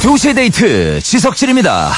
[0.00, 1.90] 2시 데이트 지석진입니다.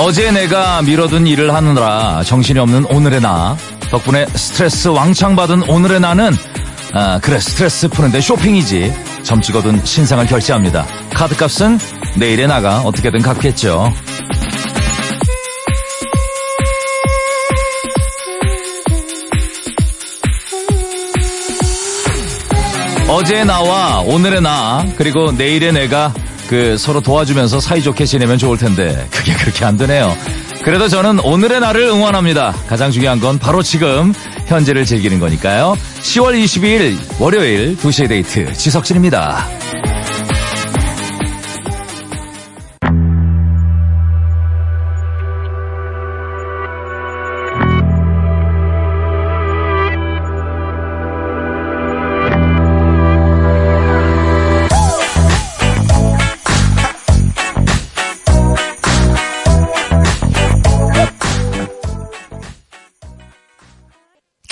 [0.00, 3.56] 어제 내가 미뤄둔 일을 하느라 정신이 없는 오늘의 나
[3.90, 6.32] 덕분에 스트레스 왕창 받은 오늘의 나는
[6.92, 8.92] 아, 그래 스트레스 푸는데 쇼핑이지
[9.22, 10.84] 점 찍어둔 신상을 결제합니다
[11.14, 11.78] 카드값은
[12.16, 13.92] 내일에 나가 어떻게든 갚겠죠
[23.08, 26.12] 어제 나와 오늘의 나 그리고 내일의 내가
[26.48, 30.14] 그 서로 도와주면서 사이좋게 지내면 좋을 텐데 그게 그렇게 안 되네요.
[30.62, 32.52] 그래도 저는 오늘의 나를 응원합니다.
[32.66, 34.12] 가장 중요한 건 바로 지금
[34.46, 35.76] 현재를 즐기는 거니까요.
[36.00, 39.63] 10월 22일 월요일 2시의 데이트 지석진입니다.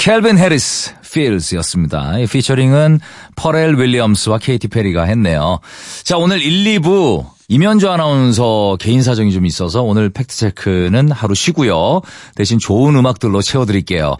[0.03, 2.19] 켈빈 해리스 필즈였습니다.
[2.19, 2.99] 이 피처링은
[3.37, 5.61] 퍼렐 윌리엄스와 케이티 페리가 했네요.
[6.03, 12.01] 자, 오늘 1, 2부 이면주 아나운서 개인 사정이 좀 있어서 오늘 팩트체크는 하루 쉬고요.
[12.35, 14.17] 대신 좋은 음악들로 채워드릴게요.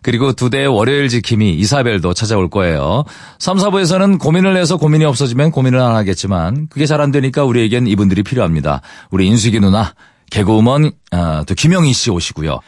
[0.00, 3.02] 그리고 두 대의 월요일 지킴이 이사벨도 찾아올 거예요.
[3.40, 8.22] 3, 4부에서는 고민을 해서 고민이 없어지면 고민을 안 하겠지만 그게 잘 안 되니까 우리에겐 이분들이
[8.22, 8.80] 필요합니다.
[9.10, 9.92] 우리 인수기 누나,
[10.30, 12.60] 개그우먼 어, 또 김영희 씨 오시고요.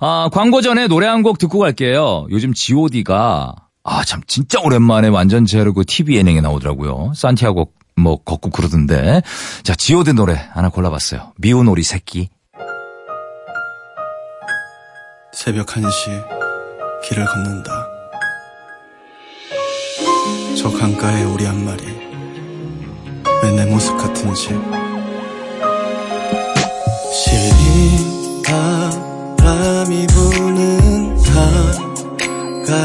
[0.00, 2.26] 아, 광고 전에 노래 한 곡 듣고 갈게요.
[2.30, 7.12] 요즘 god가 아, 참 진짜 오랜만에 완전 제르고 TV 예능에 나오더라고요.
[7.14, 9.20] 산티아고 뭐 걷고 그러던데.
[9.62, 11.32] 자, god 노래 하나 골라봤어요.
[11.36, 12.30] 미운 오리 새끼.
[15.32, 16.24] 새벽 1시
[17.04, 17.86] 길을 걷는다.
[20.56, 21.84] 저 강가에 오리 한 마리.
[23.42, 24.48] 왜 내 모습 같은지.
[27.12, 27.59] 시리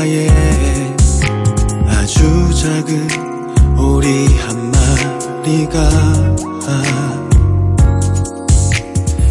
[0.05, 0.27] 강가에
[1.88, 3.07] 아주 작은
[3.79, 5.89] 오리 한 마리가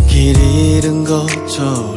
[0.09, 1.94] 길 잃은 것처럼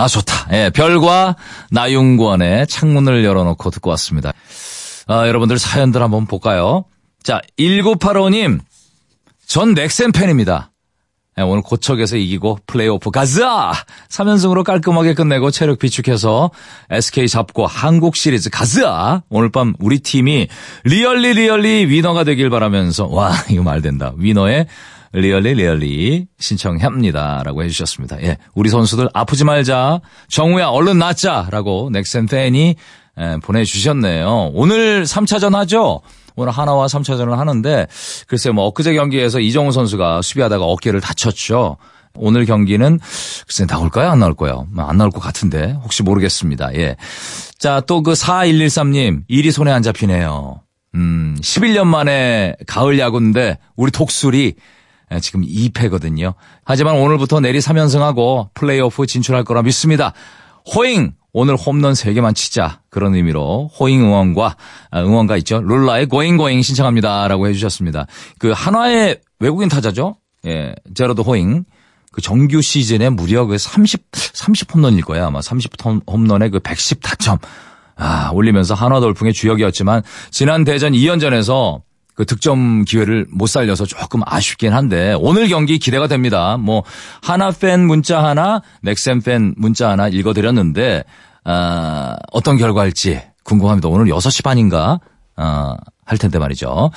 [0.00, 0.48] 아, 좋다.
[0.52, 1.36] 예, 별과
[1.70, 4.32] 나윤권의 창문을 열어놓고 듣고 왔습니다.
[5.06, 6.86] 아, 여러분들 사연들 한번 볼까요?
[7.22, 8.60] 자, 1985님.
[9.46, 10.70] 전 넥센 팬입니다.
[11.38, 13.72] 예, 오늘 고척에서 이기고 플레이오프 가자!
[14.08, 16.50] 3연승으로 깔끔하게 끝내고 체력 비축해서
[16.88, 19.22] SK 잡고 한국 시리즈 가자!
[19.28, 20.48] 오늘 밤 우리 팀이
[20.84, 24.14] really really 위너가 되길 바라면서 와, 이거 말 된다.
[24.16, 24.66] 위너의
[25.12, 27.42] Really Really 신청합니다.
[27.44, 28.22] 라고 해주셨습니다.
[28.22, 30.00] 예, 우리 선수들 아프지 말자.
[30.28, 31.48] 정후야 얼른 낫자.
[31.50, 32.76] 라고 넥센 팬이
[33.18, 34.52] 예, 보내주셨네요.
[34.54, 36.00] 오늘 3차전 하죠?
[36.36, 37.86] 오늘 한화와 3차전을 하는데
[38.28, 41.76] 글쎄 뭐 엊그제 경기에서 이정후 선수가 수비하다가 어깨를 다쳤죠.
[42.14, 42.98] 오늘 경기는
[43.46, 44.10] 글쎄 나올까요?
[44.10, 44.66] 안 나올까요?
[44.72, 46.74] 뭐안 나올 것 같은데 혹시 모르겠습니다.
[46.76, 46.96] 예.
[47.58, 50.60] 자, 또 그 4113님 일이 손에 안 잡히네요.
[50.94, 54.54] 음, 11년 만에 가을 야구인데 우리 독수리 예,
[55.18, 56.34] 지금 2패거든요.
[56.64, 60.12] 하지만 오늘부터 내리 3연승하고 플레이오프 진출할 거라 믿습니다.
[60.74, 61.14] 호잉!
[61.32, 62.80] 오늘 홈런 3개만 치자.
[62.90, 64.56] 그런 의미로 호잉 응원과,
[64.90, 65.60] 아, 응원가 있죠.
[65.62, 67.28] 룰라의 고잉 고잉 신청합니다.
[67.28, 68.06] 라고 해주셨습니다.
[68.38, 70.16] 그 한화의 외국인 타자죠.
[70.46, 71.64] 예, 제러드 호잉.
[72.12, 75.26] 그 정규 시즌에 무려 그 30, 30 홈런일 거야.
[75.26, 75.72] 아마 30
[76.08, 77.38] 홈런에 그 110 타점.
[77.96, 81.82] 아, 올리면서 한화 돌풍의 주역이었지만 지난 대전 2연전에서
[82.20, 86.58] 그 득점 기회를 못 살려서 조금 아쉽긴 한데 오늘 경기 기대가 됩니다.
[86.58, 86.84] 뭐
[87.22, 91.04] 하나 팬 문자 하나, 넥센 팬 문자 하나 읽어드렸는데
[91.44, 93.88] 아, 어떤 결과일지 궁금합니다.
[93.88, 95.00] 오늘 6시 반인가
[95.34, 96.90] 아, 할 텐데 말이죠.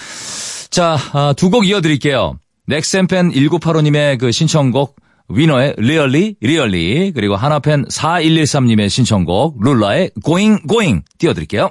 [0.70, 2.38] 자, 아, 두곡 이어드릴게요.
[2.68, 4.98] 넥센 팬 1985님의 그 신청곡
[5.30, 11.70] 위너의 리얼리 리얼리 그리고 하나팬 4113님의 신청곡 룰라의 고잉 고잉 띄워드릴게요.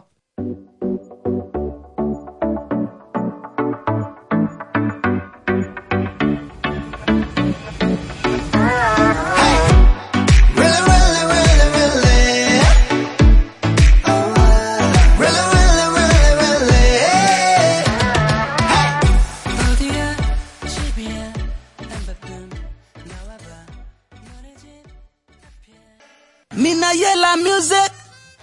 [27.32, 27.90] our music.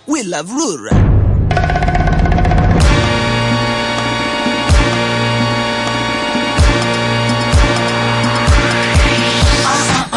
[0.07, 0.95] We love rural.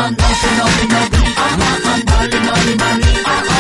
[0.03, 1.27] Nothing, nothing, nothing.
[1.37, 2.01] I'm not on
[2.79, 3.52] Molly,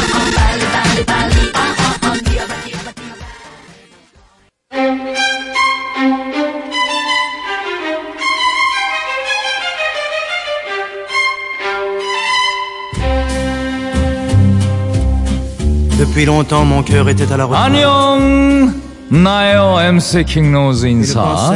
[16.12, 17.64] Depuis longtemps, mon cœur était à la retraite.
[17.64, 18.75] 안녕
[19.09, 21.55] 나요 MC 킹로즈 인사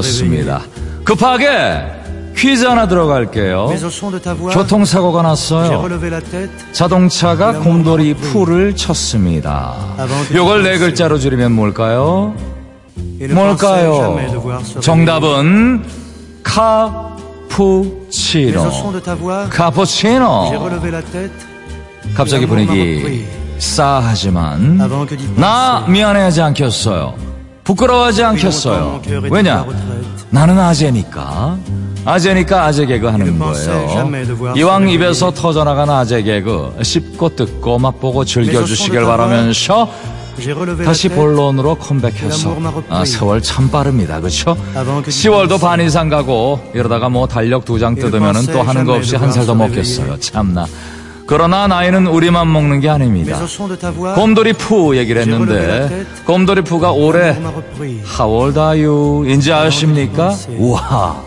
[0.00, 0.60] 있습니다
[1.04, 1.48] 급하게
[2.34, 3.74] 퀴즈 하나 들어갈게요
[4.52, 5.86] 교통사고가 났어요.
[6.72, 9.74] 자동차가 곰돌이 풀을 쳤습니다
[10.34, 12.34] 요걸 네 글자로 줄이면 뭘까요?
[13.34, 14.18] 뭘까요?
[14.80, 15.84] 정답은
[16.42, 17.60] 카푸치노
[19.50, 20.70] 카푸치노.
[22.14, 23.24] 갑자기 분위기
[23.62, 25.84] 싸하지만 d'y 나.
[25.88, 27.14] 미안해하지 않겠어요.
[27.64, 29.00] 부끄러워하지 않겠어요.
[29.30, 29.64] 왜냐?
[30.30, 31.56] 나는 아재니까.
[32.04, 34.10] 아재니까 아재 개그 하는 거예요.
[34.56, 39.88] 이왕 입에서 터져나간 아재 개그 씹고 뜯고 맛보고 즐겨주시길 바라면서
[40.84, 41.08] 다시.
[41.08, 42.56] 본론으로 컴백해서
[42.88, 44.20] 아, 세월 참 빠릅니다.
[44.20, 45.60] d'y 10월도 penser.
[45.60, 49.46] 반 이상 가고 이러다가 뭐 달력 두 장 뜯으면은 또 하는 거 없이 한 살
[49.46, 50.18] 더 먹겠어요.
[50.18, 50.66] 참나.
[51.26, 53.38] 그러나 나이는 우리만 먹는 게 아닙니다.
[54.14, 58.20] 곰돌이 푸 얘기를 했는데 곰돌이 푸가 올해 l'amour m'a repris.
[58.20, 59.24] How old are you?
[59.28, 60.34] 인지 아십니까?
[60.58, 61.22] 우와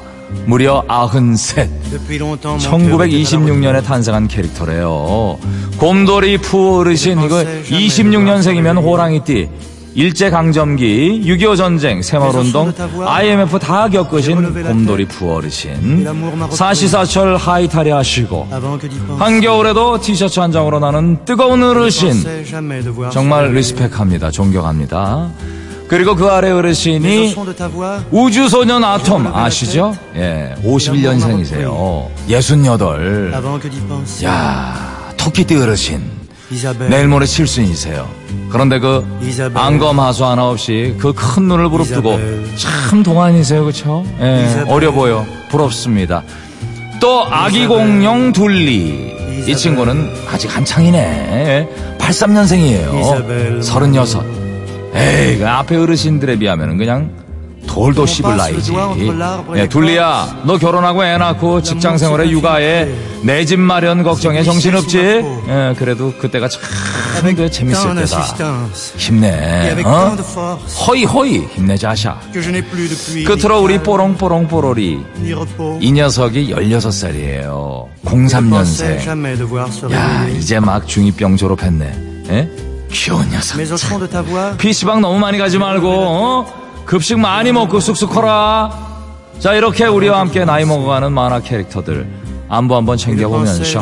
[0.46, 3.88] 무려 아흔셋 Depuis longtemps, mon cœur était à la 1926년에 retraite.
[3.88, 5.38] 탄생한 캐릭터래요
[5.78, 9.50] 곰돌이 푸 어르신 이거 26년생이면 호랑이띠
[9.96, 12.74] 일제강점기, 6.25 전쟁, 새마을운동,
[13.06, 16.06] IMF 다 겪으신 곰돌이 푸 어르신
[16.52, 18.48] 사시사철 하이탈이 하시고.
[19.18, 22.14] 한겨울에도 티셔츠 한 장으로 나는 뜨거운 어르신
[23.12, 23.54] 정말.
[23.54, 24.32] 리스펙합니다.
[24.32, 25.30] 존경합니다.
[25.88, 27.36] 그리고 그 아래 어르신이
[28.12, 29.96] 우주소년 아톰 아시죠?
[30.16, 32.08] 예, 51년생이세요.
[32.28, 33.32] 68.
[33.34, 34.26] avant que d'y penser.
[34.28, 36.15] 야, 토끼띠 어르신.
[36.90, 38.08] 내일 모레 칠순이세요.
[38.52, 39.58] 그런데 그 이사벨.
[39.58, 42.20] 안검 하수 하나 없이 그 큰 눈을 부릅뜨고.
[42.56, 44.06] 참 동안이세요, 그렇죠?
[44.20, 44.64] 예.
[44.68, 45.26] 어려 보여.
[45.50, 46.24] 부럽습니다.
[47.00, 49.14] 또 아기 공룡 둘리.
[49.48, 49.56] 이.
[49.56, 51.68] 친구는 아직 한창이네.
[52.00, 53.00] 83년생이에요.
[53.00, 53.64] 이사벨.
[53.64, 54.24] 36.
[54.96, 57.12] 에이, 그 앞에 어르신들에 비하면 그냥
[57.66, 58.74] 돌도 씹을 나이지.
[59.56, 62.88] 예, 둘리야, 너 결혼하고 애 낳고 직장 생활에 육아에
[63.24, 64.98] 내 집 마련 걱정에 정신없지?
[65.00, 66.62] 예, 그래도 그때가 참
[67.36, 68.68] 그 재밌을 때다.
[68.98, 70.16] 힘내, 어?
[70.88, 72.20] 허이 허이 힘내자샤.
[72.32, 73.24] Plus depuis.
[73.26, 75.02] 끝으로 우리 뽀롱뽀롱 뽀로리.
[75.80, 77.88] 이 녀석이 16살이에요.
[78.06, 79.04] Je ne pensais 03년생.
[79.04, 80.28] jamais devoir se 야.
[80.38, 82.26] 이제 막 중2병 졸업했네.
[82.30, 82.50] 예?
[82.92, 83.58] 귀여운 녀석.
[83.58, 86.65] Voix, PC방 너무 많이 가지 말고 어?
[86.86, 88.72] 급식 많이 먹고 쑥쑥 커라.
[89.40, 92.08] 자 이렇게 우리와 함께 나이 먹어가는 만화 캐릭터들
[92.48, 93.82] 안부 한번 챙겨보면서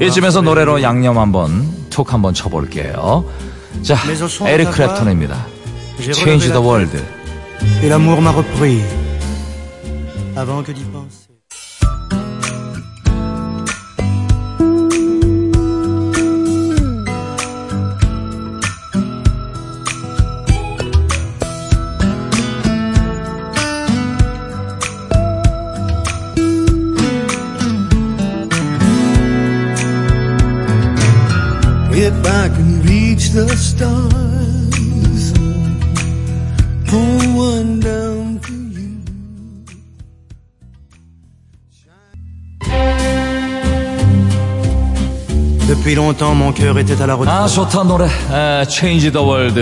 [0.00, 3.24] 이쯤에서 노래로 양념 한번 툭 한번 쳐볼게요.
[3.82, 3.96] 자
[4.46, 5.34] 에릭 크랩톤입니다.
[6.00, 7.02] Change the world.
[7.82, 8.82] et l'amour m'a repris.
[10.36, 11.23] Avant que d'y penser.
[46.04, 47.28] Longtemps, mon cœur était à la retraite.
[47.28, 49.60] 아 좋다 노래 에, Change the World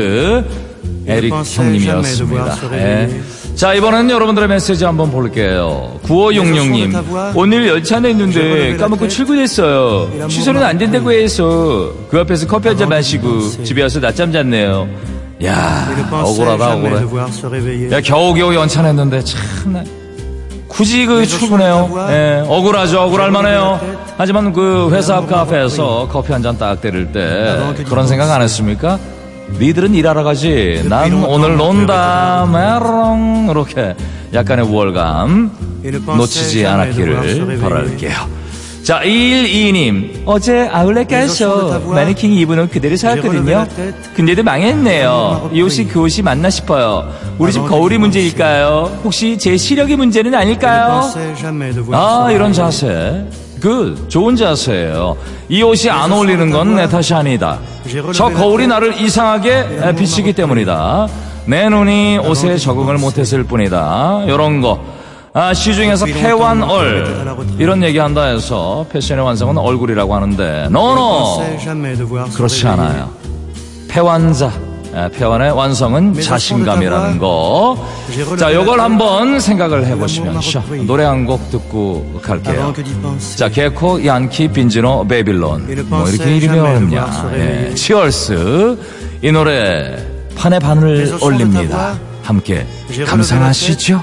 [1.06, 2.56] 에릭 형님이었습니다.
[2.74, 3.20] 예.
[3.54, 5.98] 자 이번에는 여러분들의 메시지 한번 볼게요.
[6.04, 10.28] 9566님 오늘 열차 냈는데 까먹고 출근했어요.
[10.28, 14.88] 취소는 안 된다고 해서 그 앞에서 커피 한 잔 마시고 집에 와서 낮잠 잤네요.
[15.44, 17.92] 야 억울하다 억울해.
[17.92, 19.84] 야 겨우겨우 연차 냈는데 참
[20.82, 21.94] 굳이 그 출근해요.
[22.10, 23.02] 예, 억울하죠.
[23.02, 23.80] 억울할 만해요.
[24.18, 27.56] 하지만 그 회사 앞 카페에서 커피 한 잔 딱 때릴 때
[27.88, 28.98] 그런 생각 안 했습니까?
[29.60, 30.84] 니들은 일하러 가지.
[30.88, 32.48] 난 오늘 논다.
[32.50, 33.94] 메롱 이렇게
[34.34, 35.52] 약간의 우월감
[36.16, 37.60] 놓치지 않았기를.
[37.60, 38.41] 바랄게요.
[38.82, 40.22] 자, 112님.
[40.26, 43.66] 어제 아울렛 가서 마네킹 입은 옷 그대로 사왔거든요.
[44.16, 45.50] 근데도 망했네요.
[45.52, 47.08] 이 옷이 그 옷이 맞나 싶어요.
[47.38, 49.00] 우리 집 거울이 문제일까요?
[49.04, 51.00] 혹시 제 시력이 문제는 아닐까요?
[51.96, 53.24] 아, 이런 자세.
[53.60, 55.16] 그 좋은 자세예요.
[55.48, 57.60] 이 옷이 안 어울리는 건 내 탓이 아니다.
[58.12, 61.06] 저 거울이 나를 이상하게 비치기 때문이다.
[61.46, 64.24] 내 눈이 옷에 적응을 못했을 뿐이다.
[64.26, 64.80] 이런 거.
[65.34, 67.06] 아, 시중에서 패완얼
[67.58, 71.40] 이런 얘기한다 해서 패션의 완성은 얼굴이라고 하는데 노노
[72.36, 73.10] 그렇지 않아요.
[73.88, 74.52] 패완자
[75.16, 77.82] 패완의 완성은 자신감이라는 거.
[78.36, 82.74] 자, 요걸 한번 생각을 해보시면서 노래 한 곡 듣고 갈게요.
[83.36, 85.66] 자, 개코, 양키, 빈지노, 베빌론.
[85.88, 87.30] 뭐 이렇게 이름이 어렵냐.
[87.36, 88.78] 예, 치얼스.
[89.22, 89.96] 이 노래
[90.36, 91.94] 판에 바늘 올립니다.
[92.22, 92.66] 함께
[93.06, 94.02] 감상하시죠.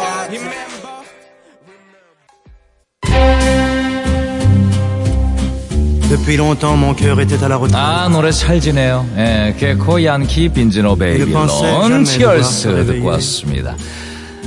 [6.21, 7.75] Depuis longtemps, mon cœur était à la retraite.
[7.75, 9.07] 아 노래 찰지네요.
[9.17, 13.75] 예, 개코 양키 빈지노 베이빌론 치얼스 듣고 왔습니다.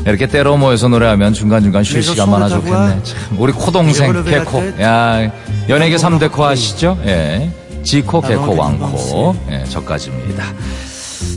[0.07, 3.03] 이렇게 때로 모여서 노래하면 중간중간 쉴 시간만 하나 좋겠네.
[3.03, 4.63] 참, 우리 코동생 개코.
[4.81, 5.29] 야,
[5.69, 6.97] 연예계 3대 코 아시죠?
[7.07, 7.51] 예.
[7.83, 9.35] 지코, 개코, 왕코.
[9.51, 10.45] 예, 저까지입니다.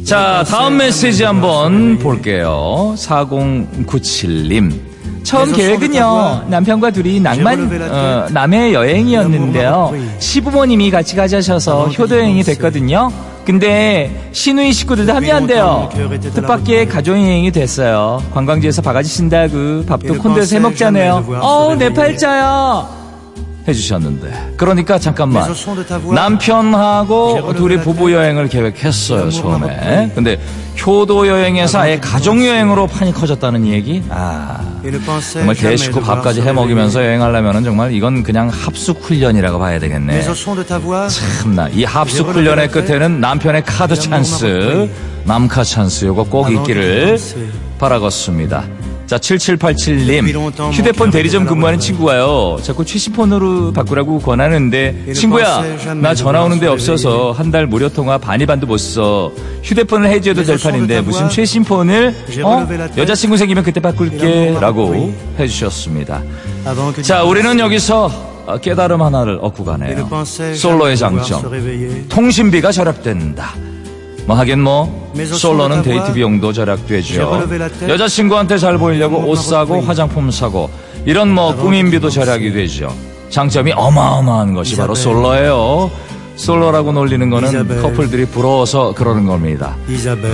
[0.05, 2.93] 자, 다음 메시지 한번 볼게요.
[2.95, 4.86] 4097님.
[5.27, 13.11] 처음 계획은요 남편과 둘이 낭만 어, 남해 여행이었는데요 시부모님이 같이 가자셔서 효도 여행이 됐거든요
[13.43, 15.89] 근데 시누이 식구들도 합류한대요
[16.33, 22.96] 뜻밖의 가족여행이 됐어요 관광지에서 바가지 신다고 밥도 콘도에서 해먹자네요 어우 내 팔자야
[23.67, 24.53] 해주셨는데.
[24.57, 25.43] 그러니까 잠깐만.
[26.13, 30.11] 남편하고 둘이 부부 여행을 계획했어요 처음에.
[30.15, 30.39] 근데
[30.85, 34.03] 효도 여행에서 아예 가족 여행으로 판이 커졌다는 얘기?
[34.09, 34.59] 아
[35.33, 40.21] 정말 대식구 밥까지 해 먹이면서 여행하려면 정말 이건 그냥 합숙 훈련이라고 봐야 되겠네.
[41.09, 41.67] 참나.
[41.69, 44.89] 이 합숙 훈련의 끝에는 남편의 카드 찬스
[45.25, 47.17] 남카 찬스 요거 꼭 있기를
[47.79, 48.63] 바라겠습니다
[49.07, 50.71] 자, 7787님.
[50.73, 52.57] 휴대폰 대리점 근무하는 친구가요.
[52.61, 55.63] 자꾸 최신폰으로 바꾸라고 권하는데, 친구야,
[56.01, 59.31] 나 전화 오는데 없어서 한 달 무료 통화 반의 반도 못 써.
[59.63, 62.67] 휴대폰을 해줘도 될 판인데, 무슨 최신폰을, 어?
[62.97, 64.57] 여자친구 생기면 그때 바꿀게.
[64.59, 66.21] 라고 해주셨습니다.
[67.03, 68.11] 자, 우리는 여기서
[68.61, 69.95] 깨달음 하나를 얻고 가네요.
[70.55, 71.41] 솔로의 장점.
[72.09, 73.53] 통신비가 절약된다.
[74.27, 77.47] 뭐 하긴 뭐 솔로는 데이트 비용도 절약되죠.
[77.87, 80.69] 여자친구한테 잘 보이려고 옷 사고 화장품 사고
[81.05, 82.93] 이런 뭐 꾸민비도 절약이 되죠.
[83.29, 85.89] 장점이 어마어마한 것이 바로 솔로예요.
[86.35, 89.75] 솔로라고 놀리는 거는 커플들이 부러워서 그러는 겁니다.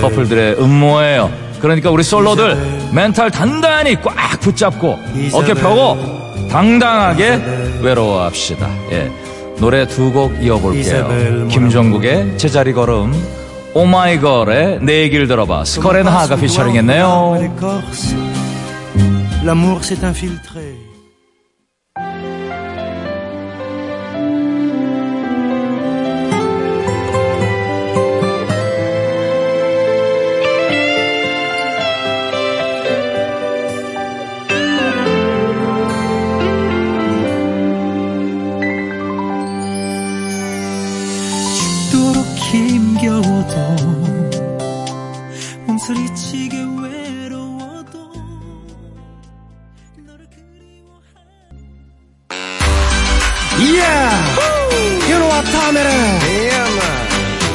[0.01, 1.31] 커플들의 음모예요.
[1.61, 2.57] 그러니까 우리 솔로들
[2.91, 4.97] 멘탈 단단히 꽉 붙잡고
[5.33, 5.97] 어깨 펴고
[6.49, 7.39] 당당하게
[7.81, 8.67] 외로워합시다.
[8.91, 9.11] 예.
[9.59, 11.07] 노래 두 곡 이어볼게요.
[11.47, 13.13] 김종국의 제자리 걸음
[13.73, 15.65] 오마이걸의 내 얘기를 들어봐.
[15.65, 17.05] 스컬앤하하가 피처링했네요.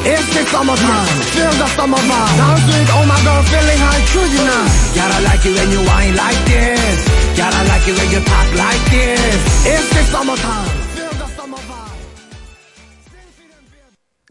[0.09, 1.17] It's the summertime.
[1.35, 2.37] Feel the summer vibe.
[2.41, 4.65] Dance with all my girls feeling high through you now.
[4.97, 6.97] Gotta like it when you whine like this.
[7.37, 9.37] Gotta like it when you pop like this.
[9.69, 10.69] It's the summertime.
[10.97, 11.97] Feel the summer vibe.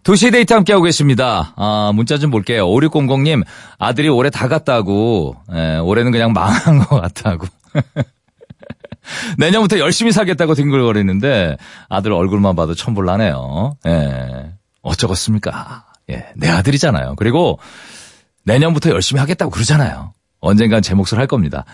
[0.02, 1.52] 2시 데이트 함께하고 계십니다.
[1.56, 2.66] 아, 문자 좀 볼게요.
[2.66, 3.44] 5600님,
[3.78, 7.46] 아들이 올해 다 갔다고, 예, 올해는 그냥 망한 것 같다고.
[9.36, 11.56] 내년부터 열심히 살겠다고 뒹굴거리는데,
[11.88, 13.76] 아들 얼굴만 봐도 천불 나네요.
[13.86, 14.52] 예,
[14.88, 15.84] 어쩌겠습니까?
[16.10, 17.14] 예, 내 아들이잖아요.
[17.16, 17.58] 그리고
[18.44, 20.14] 내년부터 열심히 하겠다고 그러잖아요.
[20.40, 21.64] 언젠간 제 몫을 할 겁니다.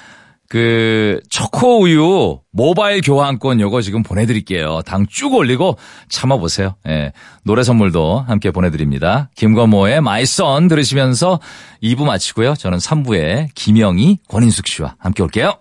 [0.48, 4.82] 그 초코 우유 모바일 교환권 요거 지금 보내드릴게요.
[4.84, 5.78] 당 쭉 올리고
[6.08, 6.74] 참아보세요.
[6.86, 7.12] 예.
[7.44, 9.30] 노래 선물도 함께 보내드립니다.
[9.36, 11.40] 김건모의 마이선 들으시면서
[11.82, 12.54] 2부 마치고요.
[12.54, 15.54] 저는 3부에 김영희, 권인숙 씨와 함께 올게요.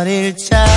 [0.00, 0.69] 어릴 적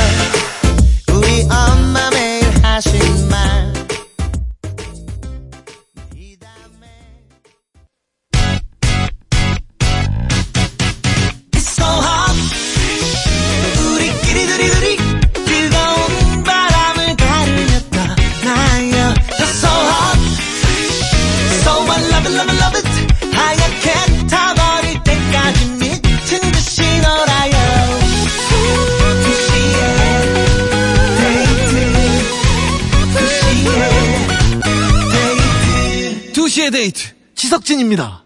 [37.53, 38.24] 이트 지석진입니다.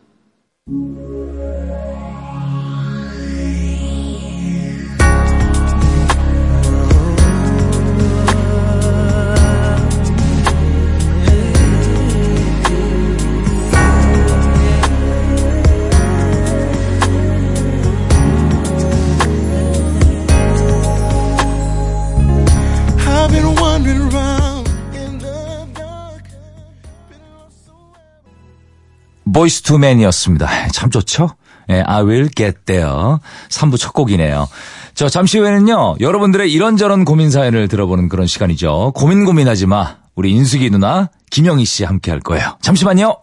[29.37, 30.69] 보이스 투맨이었습니다.
[30.69, 31.29] 참 좋죠?
[31.69, 33.17] 예, I will get there.
[33.49, 34.49] 3부 첫 곡이네요.
[34.95, 38.93] 저 잠시 후에는요, 여러분들의 이런저런 고민 사연을 들어보는 그런 시간이죠.
[38.95, 39.97] 고민 고민하지 마.
[40.15, 42.57] 우리 인숙이 누나, 김영희 씨 함께 할 거예요.
[42.63, 43.15] 잠시만요.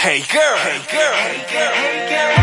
[0.00, 2.37] Hey girl, hey girl, hey girl, hey girl.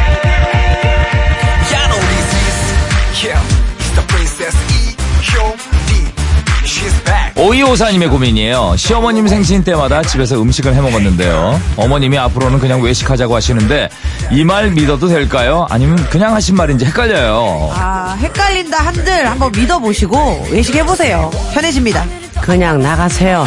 [7.37, 8.75] 오이오사님의 고민이에요.
[8.77, 11.59] 시어머님 생신 때마다 집에서 음식을 해 먹었는데요.
[11.75, 13.89] 어머님이 앞으로는 그냥 외식하자고 하시는데
[14.31, 15.65] 이 말 믿어도 될까요?
[15.69, 17.71] 아니면 그냥 하신 말인지 헷갈려요.
[17.73, 21.29] 아, 헷갈린다 한들 한번 믿어보시고 외식해보세요.
[21.53, 22.05] 편해집니다.
[22.41, 23.45] 그냥 나가세요.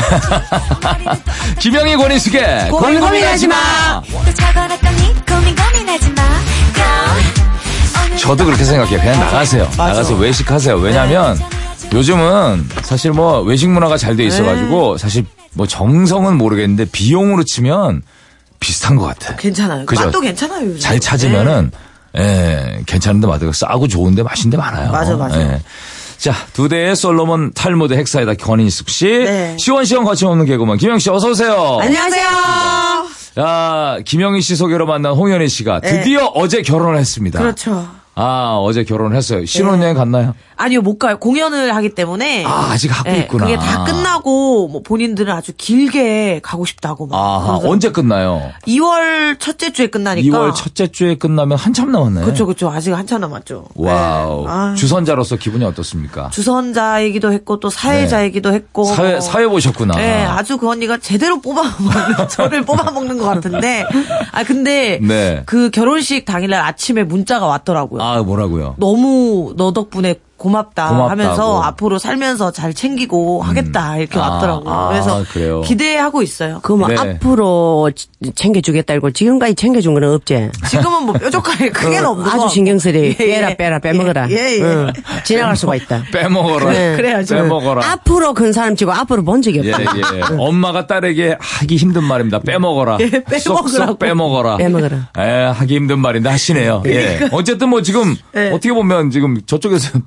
[1.61, 3.55] 김영희 권인숙의 고민 고민하지 마.
[8.19, 8.99] 저도 그렇게 생각해요.
[9.01, 9.69] 그냥 나가세요.
[9.77, 10.77] 나가서 외식하세요.
[10.77, 11.39] 왜냐면
[11.93, 15.25] 요즘은 사실 뭐 외식 문화가 잘 돼 있어가지고 사실
[15.55, 18.03] 뭐 정성은 모르겠는데 비용으로 치면
[18.61, 19.37] 비슷한 것 같아.
[19.37, 19.87] 괜찮아요.
[19.87, 20.05] 그죠?
[20.05, 20.67] 맛도 괜찮아요.
[20.67, 20.79] 요즘.
[20.81, 21.71] 잘 찾으면은
[22.17, 24.91] 예, 괜찮은데 맛도 싸고 좋은데 맛있는데 많아요.
[24.93, 25.41] 맞아, 맞아.
[25.41, 25.61] 예.
[26.19, 29.57] 자, 두 대의 솔로몬 탈모드 헥사이다 권인숙 씨, 네.
[29.59, 31.79] 시원시원 거침없는 개그맨 김영 씨 어서 오세요.
[31.81, 32.27] 안녕하세요.
[33.39, 37.39] 야, 김영희 씨 소개로 만난 홍현희 씨가 드디어 어제 결혼을 했습니다.
[37.39, 37.43] 네.
[37.45, 37.89] 그렇죠.
[38.17, 39.47] 아, 어제 결혼을 했어요.
[39.47, 40.35] 신혼여행 갔나요?
[40.59, 41.19] 아니요, 못 가요.
[41.19, 42.45] 공연을 하기 때문에.
[42.45, 43.45] 아, 아직 하고 예, 있구나.
[43.47, 47.17] 그게 다 끝나고 뭐 본인들은 아주 길게 가고 싶다고 막.
[47.17, 47.71] 아하, 그러더라고요.
[47.71, 48.43] 언제 끝나요?
[48.67, 50.37] 2월 첫째 주에 끝나니까.
[50.37, 52.23] 2월 첫째 주에 끝나면 한참 남았네.
[52.23, 52.71] 그렇죠, 그렇죠.
[52.71, 53.67] 아직 한참 남았죠.
[53.77, 54.43] 와우.
[54.45, 54.51] 네.
[54.51, 56.31] 아, 주선자로서 기분이 어떻습니까?
[56.31, 58.83] 주선자이기도 했고 또 사회자이기도 했고.
[58.85, 58.95] 네.
[58.95, 59.21] 사회, 뭐.
[59.21, 59.95] 사회 보셨구나.
[59.95, 63.87] 네, 아주 그 언니가 제대로 뽑아 먹는, 저를 뽑아 먹는 것 같은데.
[64.33, 64.99] 아, 근데.
[65.03, 65.43] 네.
[65.47, 68.03] 그 결혼식 당일날 아침에 문자가 왔더라고요.
[68.03, 68.75] 아, 뭐라고요?
[68.79, 71.11] 너무 너 덕분에 고맙다 고맙다고.
[71.11, 74.73] 하면서 앞으로 살면서 잘 챙기고 하겠다 이렇게 아, 왔더라고요.
[74.73, 75.61] 아, 그래서 그래요?
[75.63, 76.61] 기대하고 있어요.
[76.63, 76.97] 그럼 네.
[76.97, 80.51] 앞으로 지- 챙겨주겠다 이걸 지금까지 챙겨준 건 없지?
[80.69, 82.55] 지금은 뭐 뾰족하게 크게는 어, 없는 거 아주.
[82.55, 83.57] 신경쓰리 예, 빼라 예.
[83.57, 84.31] 빼라 빼먹어라.
[84.31, 84.63] 예, 예.
[84.63, 84.93] 응.
[85.25, 86.05] 지나갈 수가 있다.
[86.13, 86.71] 빼먹어라.
[86.71, 86.97] 네.
[86.97, 87.35] 그래야죠.
[87.35, 87.85] 빼먹어라.
[87.91, 89.93] 앞으로 큰 사람 치고 앞으로 본 적이 예, 없다.
[89.99, 90.21] 예.
[90.39, 92.39] 엄마가 딸에게 하기 힘든 말입니다.
[92.41, 92.99] 빼먹어라.
[93.01, 93.69] 예, 빼먹으라고.
[93.69, 94.57] 쏙쏙 빼먹어라.
[94.59, 95.09] 빼먹어라.
[95.19, 96.83] 예, 하기 힘든 말인데 하시네요.
[96.87, 97.29] 예.
[97.33, 98.49] 어쨌든 뭐 지금 예.
[98.51, 99.99] 어떻게 보면 지금 저쪽에서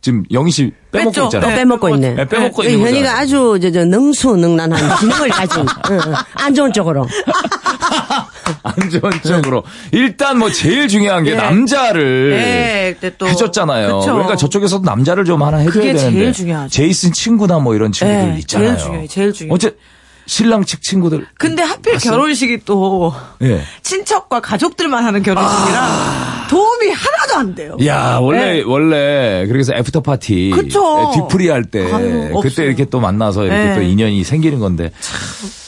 [0.00, 1.24] 지금 영희 씨 빼먹고 뺐죠.
[1.26, 1.50] 있잖아요.
[1.50, 2.16] 또 빼먹고 있네.
[2.18, 3.22] 예, 빼먹고 이 있는 현이가 거잖아요.
[3.22, 6.14] 아주 저, 저 능수능란한 기능을 가진 응, 응.
[6.34, 7.06] 안 좋은 쪽으로.
[8.62, 9.62] 안 좋은 쪽으로.
[9.92, 11.34] 일단 뭐 제일 중요한 게 예.
[11.36, 14.00] 남자를 예, 그때 또 해줬잖아요.
[14.00, 14.12] 그쵸.
[14.12, 16.18] 그러니까 저쪽에서도 남자를 좀 하나 해줘야 그게 되는데.
[16.18, 16.68] 제일 중요하죠.
[16.70, 18.68] 제이슨 친구나 뭐 이런 친구들 예, 있잖아요.
[18.68, 19.54] 제일 중요해요, 제일 중요해요.
[19.54, 19.74] 어째
[20.26, 21.26] 신랑 측 친구들.
[21.38, 23.62] 근데 하필 결혼식이 또 예.
[23.82, 27.76] 친척과 가족들만 하는 결혼식이라 도움이 하나도 안 돼요.
[27.86, 28.62] 야, 원래, 네.
[28.66, 30.50] 원래, 그래서 after party.
[30.52, 31.12] 그쵸.
[31.12, 31.84] 예, 뒤풀이 할 때.
[32.42, 32.64] 그때.
[32.64, 33.74] 이렇게 또 만나서 이렇게 네.
[33.76, 34.90] 또 인연이 생기는 건데.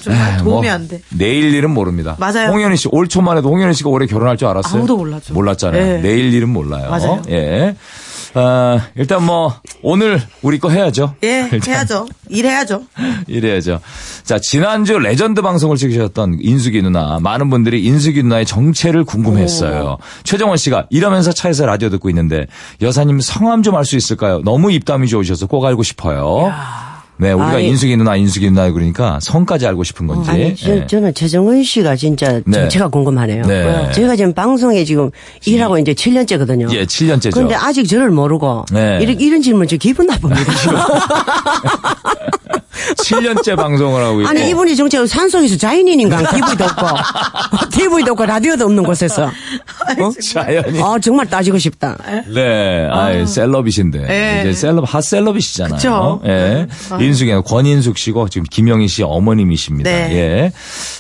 [0.03, 1.01] 좀 에이, 도움이 뭐 안 돼.
[1.11, 2.17] 내일 일은 모릅니다.
[2.19, 2.49] 맞아요.
[2.51, 4.79] 홍현희 씨, 올 초만 해도 홍현희 씨가 올해 결혼할 줄 알았어요?
[4.81, 5.35] 아무도 몰랐죠.
[5.35, 5.85] 몰랐잖아요.
[5.85, 6.01] 네.
[6.03, 6.91] 내일 일은 몰라요.
[6.91, 7.23] 맞아요.
[7.31, 7.77] 예.
[8.35, 11.17] 아, 일단 뭐, 오늘 우리 거 해야죠.
[11.23, 12.09] 예, 일단 해야죠.
[12.29, 12.83] 일해야죠.
[13.27, 13.81] 이래야죠.
[14.25, 17.19] 자, 지난주 레전드 방송을 찍으셨던 인숙이 누나.
[17.21, 19.99] 많은 분들이 인숙이 누나의 정체를 궁금했어요.
[20.25, 22.47] 최정원 씨가 이러면서 차에서 라디오 듣고 있는데
[22.81, 24.41] 여사님 성함 좀 알 수 있을까요?
[24.45, 26.53] 너무 입담이 좋으셔서 꼭 알고 싶어요.
[27.19, 27.69] 네, 우리가 아니.
[27.69, 30.31] 인숙이 누나, 인숙이 누나 그러니까 성까지 알고 싶은 건지.
[30.31, 30.87] 아니, 저, 예.
[30.87, 32.61] 저는 최정은 씨가 진짜 네.
[32.61, 33.47] 정체가 궁금하네요.
[33.47, 33.91] 네.
[33.93, 35.11] 제가 지금 방송에 지금
[35.47, 36.73] 일하고 이제 7년째거든요.
[36.75, 37.35] 예, 7년째죠.
[37.35, 38.99] 근데 아직 저를 모르고 네.
[39.01, 40.43] 이런, 이런 질문 저 기분 나쁩니다.
[43.03, 43.23] 지금.
[43.35, 44.29] 7년째 방송을 하고 있고.
[44.31, 46.87] 아니 이분이 정체 산속에서 자연인인가 TV도 없고
[47.71, 50.11] TV도 없고 라디오도 없는 곳에서 어?
[50.33, 50.81] 자연이.
[50.83, 51.97] 아 정말 따지고 싶다.
[52.33, 54.41] 네, 아, 셀럽이신데 예.
[54.41, 55.77] 이제 셀럽 핫 셀럽이시잖아요.
[55.77, 56.21] 그쵸.
[56.27, 56.67] 예,
[57.01, 59.91] 인숙이 권인숙 씨고 지금 김영희 씨 어머님이십니다.
[59.91, 60.13] 네.
[60.15, 60.53] 예,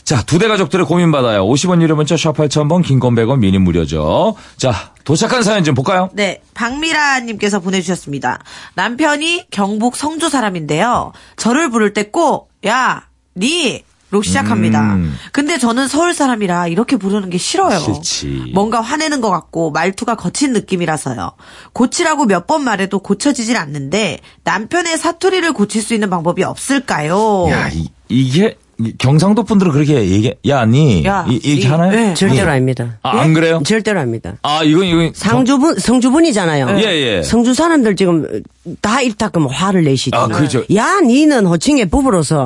[0.05, 1.45] 자 두 대 가족들의 고민 받아요.
[1.47, 4.35] 50원 유료 문자 샵 8000번 긴건 100원 미니 무료죠.
[4.57, 6.09] 자 도착한 사연 좀 볼까요?
[6.12, 8.41] 네, 박미라님께서 보내주셨습니다.
[8.75, 11.12] 남편이 경북 성주 사람인데요.
[11.37, 13.85] 저를 부를 때 꼭, 야, 니!
[14.11, 14.97] 로 시작합니다.
[14.97, 15.17] 음.
[15.33, 17.79] 근데 저는 서울 사람이라 이렇게 부르는 게 싫어요.
[17.79, 18.51] 싫지.
[18.53, 21.33] 뭔가 화내는 것 같고 말투가 거친 느낌이라서요.
[21.73, 27.47] 고치라고 몇 번 말해도 고쳐지질 않는데 남편의 사투리를 고칠 수 있는 방법이 없을까요?
[27.49, 28.62] 야 이, 이게 이
[28.99, 31.90] 경상도 분들은 그렇게 얘기 야니 야, 이, 이렇게 이, 하나요?
[31.92, 32.14] 네.
[32.14, 32.99] 절대로 아닙니다.
[33.03, 33.62] 아, 안 그래요?
[33.64, 34.35] 절대로 아닙니다.
[34.42, 36.77] 아 이건 이건 상주분 성주분이잖아요.
[36.81, 37.23] 예, 예.
[37.23, 38.42] 성주 사람들 지금
[38.81, 40.16] 다 일타끔 화를 내시죠.
[40.16, 40.62] 아, 그죠.
[40.75, 42.45] 야, 니는 호칭의 부부로서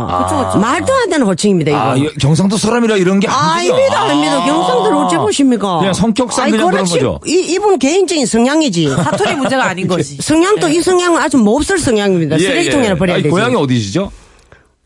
[0.60, 1.70] 말도 안 되는 호칭입니다.
[1.70, 1.78] 이거.
[1.80, 3.52] 아 이- 경상도 사람이라 이런 게 아니구나.
[3.76, 4.44] 아닙니다, 아닙니다.
[4.44, 5.78] 경상도를 어찌 보십니까?
[5.78, 6.84] 그냥 성격상 그냥 그런.
[6.84, 7.20] 거죠.
[7.26, 8.88] 이, 이분 개인적인 성향이지.
[8.96, 10.16] 사투리 문제가 아닌 거지.
[10.20, 12.38] 성향도 이 성향은 아주 몹쓸 성향입니다.
[12.38, 13.30] 쓰레기통에나 버려야 예, 아니, 되지.
[13.30, 14.10] 고향이 어디시죠?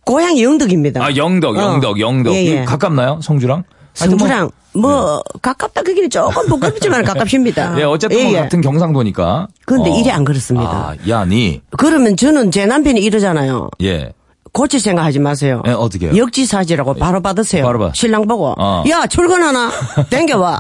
[0.05, 1.05] 고향이 영덕입니다.
[1.05, 1.61] 아 영덕, 어.
[1.63, 2.35] 영덕, 영덕.
[2.35, 2.65] 예, 예.
[2.65, 3.59] 가깝나요, 성주랑?
[3.59, 7.79] 뭐- 성주랑 뭐 가깝다 그기는 조금 부끄럽지만 가깝습니다.
[7.79, 8.41] 예, 어쨌든 뭐 예, 예.
[8.41, 9.49] 같은 경상도니까.
[9.67, 9.95] 근데 어.
[9.97, 10.71] 일이 안 그렇습니다.
[10.71, 11.61] 아, 야니.
[11.77, 13.69] 그러면 저는 제 남편이 이러잖아요.
[13.83, 14.13] 예.
[14.53, 15.63] 고칠 생각하지 마세요.
[15.69, 16.17] 예, 어떻게 요?
[16.17, 17.65] 역지사지라고 바로 받으세요.
[17.65, 18.55] 바로 받- 신랑 보고.
[18.59, 18.83] 어.
[18.89, 19.71] 야 출근하나?
[20.11, 20.59] 땡겨와.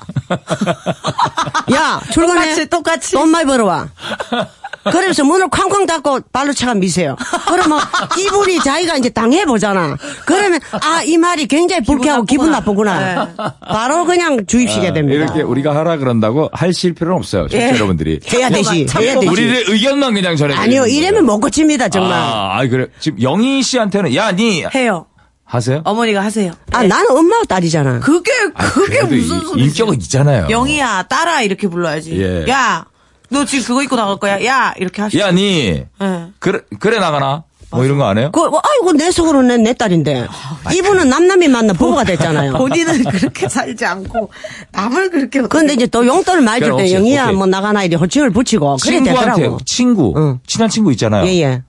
[1.74, 2.40] 야 출근해.
[2.50, 3.12] 똑같이, 똑같이.
[3.12, 3.88] 돈 많이 벌어와.
[4.84, 7.16] 그래서 문을 쾅쾅 닫고 발로 차가 미세요.
[7.48, 7.80] 그러면
[8.18, 9.96] 이분이 자기가 이제 당해보잖아.
[10.24, 13.30] 그러면 아 이 말이 굉장히 불쾌하고 기분 나쁘구나.
[13.60, 15.20] 바로 그냥 주입시게 됩니다.
[15.20, 17.46] 아, 이렇게 우리가 하라 그런다고 하실 필요는 없어요.
[17.52, 17.70] 예.
[17.74, 18.20] 여러분들이.
[18.32, 18.86] 해야 되지.
[18.98, 19.26] 해야 되지.
[19.26, 20.54] 우리의 의견만 그냥 전해.
[20.54, 22.12] 아니요 이러면 못 고칩니다 정말.
[22.12, 22.86] 아, 아, 그래.
[23.00, 25.06] 지금 영희 씨한테는 야 니 해요.
[25.44, 25.80] 하세요?
[25.84, 26.52] 어머니가 하세요.
[26.70, 27.98] 아 나는 엄마와 딸이잖아.
[28.00, 28.30] 그게,
[28.72, 29.68] 그게 그래도 무슨 이- 소리지?
[29.68, 30.46] 인격은 있잖아요.
[30.48, 32.12] 영희야, 딸아, 이렇게 불러야지.
[32.22, 32.48] 예.
[32.48, 32.84] 야,
[33.30, 34.44] 너 지금 그거 입고 나갈 거야.
[34.44, 35.22] 야, 이렇게 하시죠.
[35.22, 35.84] 야니.
[36.02, 36.26] 예.
[36.38, 37.44] 그래 그래 나가나?
[37.72, 38.30] 뭐 이런 거 안 해요?
[38.32, 40.26] 그, 뭐, 아이고, 내 속으로 내, 내 딸인데.
[40.74, 42.54] 이분은 남남이 만나 부부가 됐잖아요.
[42.54, 44.28] 본인은 그렇게 살지 않고
[44.72, 47.36] 남을 그렇게 근데 이제 또 용돈을 많이 줄 그럼 때 혹시- 영희야 오케이.
[47.36, 49.58] 뭐 나가나 이래 호칭을 붙이고 그래 친구한테 되더라고.
[49.64, 50.40] 친구 응.
[50.48, 51.24] 친한 친구 있잖아요.
[51.28, 51.62] 예, 예.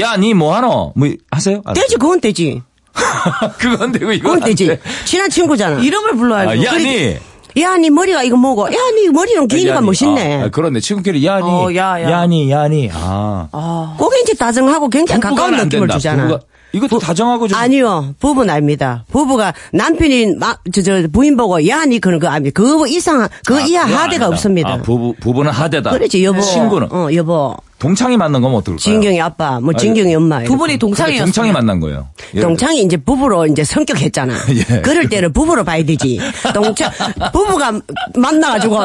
[0.00, 0.92] 야, 니 뭐 하노?
[0.96, 1.62] 뭐 하세요?
[1.64, 2.60] 안 되지, 그건 되지.
[3.58, 4.66] 그건 되고 이건 그건 안 되지.
[4.66, 4.80] 돼.
[5.04, 5.78] 친한 친구잖아.
[5.78, 6.50] 이름을 불러야죠.
[6.50, 7.16] 아, 야, 니.
[7.60, 8.66] 야, 니 머리가 이거 뭐고?
[8.68, 9.86] 야, 니 머리는 기니까 야니.
[9.86, 10.42] 멋있네.
[10.42, 10.80] 아, 아, 그렇네.
[10.80, 11.42] 친구끼리 야니.
[11.44, 12.26] 어, 야, 야.
[12.26, 12.90] 니 야니.
[12.92, 13.96] 아.
[13.98, 15.88] 그게 이제 다정하고 굉장히 가까운 느낌을.
[15.88, 16.26] 주잖아.
[16.28, 16.40] 부부가-
[16.72, 17.58] 이것도 다정하고 좀.
[17.58, 19.04] 아니요, 부부는 아닙니다.
[19.10, 22.52] 부부가 남편이 막, 저, 저, 부인 보고, 야, 니 그런 거 아닙니다.
[22.60, 24.28] 그거 이상, 그 아, 이하 하대가 아니다.
[24.28, 24.68] 없습니다.
[24.74, 25.90] 아, 부부, 부부는 하대다.
[25.92, 26.42] 그렇지, 여보.
[26.42, 26.92] 친구는.
[26.92, 27.56] 어, 여보.
[27.78, 28.78] 동창이 만난 거면 어떨까요?
[28.78, 30.42] 진경이 아빠, 뭐 진경이 엄마.
[30.42, 30.56] 두.
[30.56, 31.26] 분이 동창이었어요.
[31.26, 32.08] 동창이 만난 거예요.
[32.40, 34.34] 동창이 이제 부부로 이제 성격했잖아.
[34.50, 34.80] 예.
[34.80, 36.18] 그럴 때는 부부로 봐야 되지.
[36.52, 36.90] 동창,
[37.32, 37.80] 부부가
[38.16, 38.78] 만나가지고,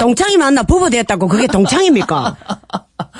[0.00, 2.36] 동창이 만나 부부 됐다고 그게 동창입니까?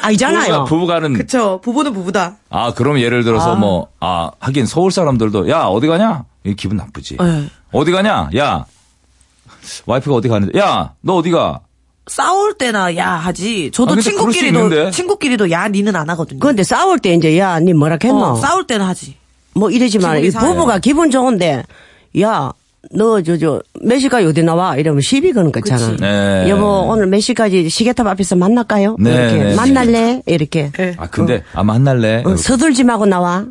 [0.01, 0.65] 아니잖아요.
[0.65, 1.13] 부부가, 부부가는.
[1.15, 1.61] 그쵸.
[1.63, 2.37] 부부는 부부다.
[2.51, 3.55] 아, 그럼 예를 들어서 아.
[3.57, 6.25] 뭐, 아, 하긴 서울 사람들도, 야, 어디 가냐?
[6.45, 7.17] 이 기분 나쁘지.
[7.21, 7.49] 네.
[7.73, 8.31] 어디 가냐?
[8.37, 8.65] 야.
[9.87, 11.61] 와이프가 어디 가는데, 야, 너 어디 가?
[12.07, 13.71] 싸울 때나 야 하지.
[13.73, 14.01] 저도 아.
[14.01, 16.39] 친구끼리도 친구끼리도 야 니는 안 하거든요.
[16.39, 18.17] 그런데 싸울 때 이제, 야, 니 뭐라 했노?
[18.17, 19.17] 어, 싸울 때는 하지.
[19.55, 20.31] 뭐 이러지만, 이.
[20.31, 21.65] 부부가 기분 좋은데,
[22.21, 22.53] 야,
[22.93, 24.77] 너, 저, 저, 몇 시까지 어디 나와?
[24.77, 25.97] 이러면 시비 거는 거잖아.
[25.97, 26.49] 네.
[26.49, 28.97] 여보, 오늘 몇 시까지 시계탑 앞에서 만날까요?
[29.01, 29.45] 네, 이렇게.
[29.45, 29.55] 네.
[29.57, 30.23] 만날래?
[30.27, 30.71] 이렇게.
[30.99, 32.23] 아, 근데, 아, 만날래?
[32.25, 33.45] 어, 서둘지 마고 나와.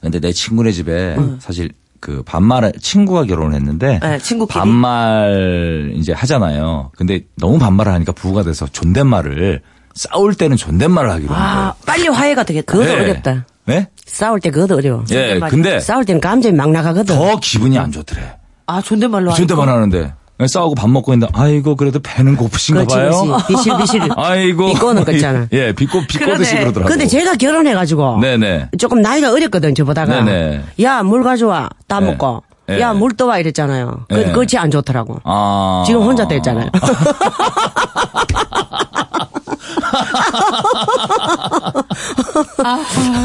[0.00, 1.70] 근데 내 친구네 집에 사실
[2.00, 4.58] 그 반말 친구가 결혼했는데 네, 친구끼리.
[4.58, 6.90] 반말 이제 하잖아요.
[6.96, 9.60] 근데 너무 반말을 하니까 부부가 돼서 존댓말을
[9.94, 11.68] 싸울 때는 존댓말을 하기로 한 거예요.
[11.68, 12.72] 아, 빨리 화해가 되겠다.
[12.72, 13.44] 그것도 어렵다.
[13.66, 13.88] 네?
[14.06, 15.04] 싸울 때 그것도 어려워.
[15.10, 15.38] 예.
[15.50, 17.14] 근데 싸울 때는 감정이 막 나가거든.
[17.14, 18.38] 더 기분이 안 좋더래.
[18.66, 19.98] 아, 존댓말로 존댓말 하니까.
[19.98, 20.14] 하는데
[20.48, 23.10] 싸우고 밥 먹고 있는데 아이고 그래도 배는 고프신가 봐요.
[23.10, 23.46] 그렇지.
[23.48, 24.00] 비실 비실.
[24.16, 25.46] 아이고 비꼬는 거 있잖아.
[25.52, 26.56] 예, 비꼬 비꼬듯이.
[26.56, 26.88] 그러더라고.
[26.88, 28.18] 근데 제가 결혼해 가지고.
[28.20, 28.68] 네네.
[28.78, 30.22] 조금 나이가 어렸거든, 저보다가.
[30.22, 30.62] 네네.
[30.82, 31.68] 야, 물 가져와.
[31.86, 32.06] 따 네.
[32.06, 32.42] 먹고.
[32.66, 32.80] 네.
[32.80, 34.04] 야, 물 떠와 이랬잖아요.
[34.08, 34.24] 그, 네.
[34.30, 35.20] 그것이 안 좋더라고.
[35.24, 35.82] 아.
[35.86, 36.68] 지금 혼자 됐잖아요.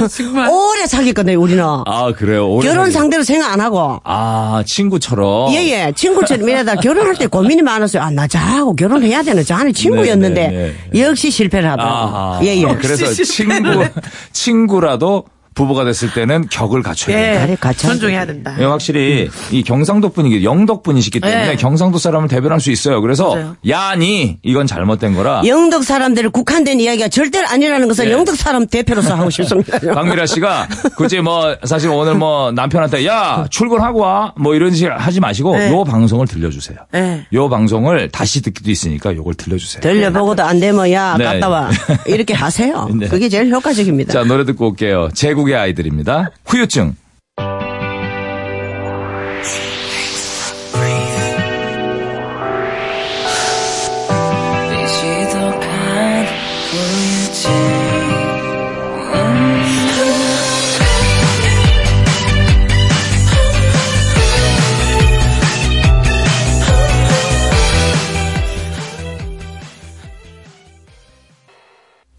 [0.09, 0.49] 정말.
[0.49, 1.63] 오래 사귀었거든요, 우리는.
[1.63, 2.47] 아, 그래요?
[2.49, 3.99] 오래 결혼 사귀- 상대로 생각 안 하고.
[4.03, 5.53] 아, 친구처럼.
[5.53, 8.01] 예 예 친구처럼 이러다 결혼할 때 고민이 많았어요.
[8.03, 12.35] 아 나 저하고 결혼해야 되는 저 안에 친구였는데 네, 네, 역시 실패를 아하.
[12.37, 12.45] 하더라고.
[12.45, 12.75] 예예.
[12.79, 13.83] 그래서 친구,
[14.31, 17.23] 친구라도 부부가 됐을 때는 격을 갖춰야 예.
[17.31, 17.45] 된다.
[17.47, 18.55] 그래, 같이 존중해야 된다.
[18.59, 21.55] 예, 확실히 이 경상도 분이기 영덕 분이시기 때문에 네.
[21.55, 23.01] 경상도 사람을 대변할 수 있어요.
[23.01, 23.55] 그래서 맞아요.
[23.67, 25.41] 야니 이건 잘못된 거라.
[25.45, 28.11] 영덕 사람들을 국한된 이야기가 절대 아니라는 것을 예.
[28.11, 29.79] 영덕 사람 대표로서 하고 싶습니다.
[29.95, 35.19] 박미라 씨가 굳이 뭐 사실 오늘 뭐 남편한테 야 출근하고 와 뭐 이런 식 하지
[35.19, 35.71] 마시고 네.
[35.71, 36.77] 요 방송을 들려주세요.
[36.91, 37.25] 네.
[37.33, 39.81] 요 방송을 다시 듣기도 있으니까 요걸 들려주세요.
[39.81, 41.23] 들려보고도 안 되면 야 네.
[41.23, 41.69] 갔다 와
[42.05, 42.89] 이렇게 하세요.
[42.93, 43.07] 네.
[43.07, 44.11] 그게 제일 효과적입니다.
[44.13, 45.09] 자 노래 듣고 올게요.
[45.13, 46.31] 제국 의 아이들입니다.
[46.45, 46.95] 후유증.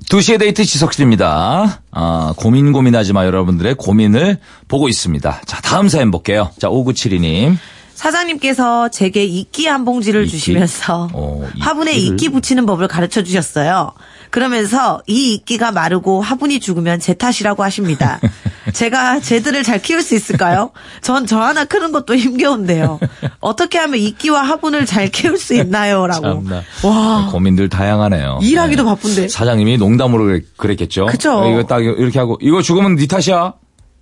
[0.08, 1.82] 2시의 데이트 지석실입니다.
[1.90, 4.38] 아, 고민 고민하지 마 여러분들의 고민을
[4.68, 5.40] 보고 있습니다.
[5.44, 6.50] 자, 다음 사연 볼게요.
[6.58, 7.56] 자, 5972님.
[7.96, 10.32] 사장님께서 제게 이끼 한 봉지를 이끼?
[10.32, 11.94] 주시면서 어, 화분에?
[11.94, 13.92] 이끼 붙이는 법을 가르쳐 주셨어요.
[14.30, 18.20] 그러면서 이 이끼가 마르고 화분이 죽으면 제 탓이라고 하십니다.
[18.74, 20.70] 제가 쟤들을 잘 키울 수 있을까요?
[21.00, 23.00] 전 저 하나 크는 것도 힘겨운데요.
[23.40, 26.06] 어떻게 하면 이끼와 화분을 잘 키울 수 있나요?
[26.06, 26.44] 라고.
[26.84, 27.28] 와.
[27.32, 28.40] 고민들 다양하네요.
[28.42, 28.88] 일하기도 네.
[28.88, 29.28] 바쁜데.
[29.28, 31.06] 사장님이 농담으로 그랬- 그랬겠죠.
[31.06, 31.48] 그쵸.
[31.50, 33.54] 이거 딱 이렇게 하고 이거 죽으면 네 탓이야.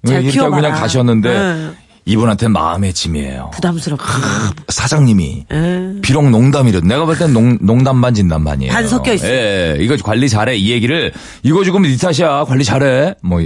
[0.07, 0.63] 잘 이렇게 하고 키워봐라.
[0.63, 1.71] 그냥 가셨는데 네.
[2.07, 3.51] 이분한테 마음의 짐이에요.
[3.55, 4.05] 부담스럽고.
[4.69, 6.01] 사장님이 예.
[6.03, 8.73] 비록 농담이라도 내가 볼 땐 농담 반 진담 반이에요.
[8.73, 9.31] 반 섞여 있어요.
[9.33, 9.83] 예, 예.
[9.83, 11.13] 이거 관리 잘해 이 얘기를
[11.43, 13.41] 이거 네 탓이야 관리 잘해 뭐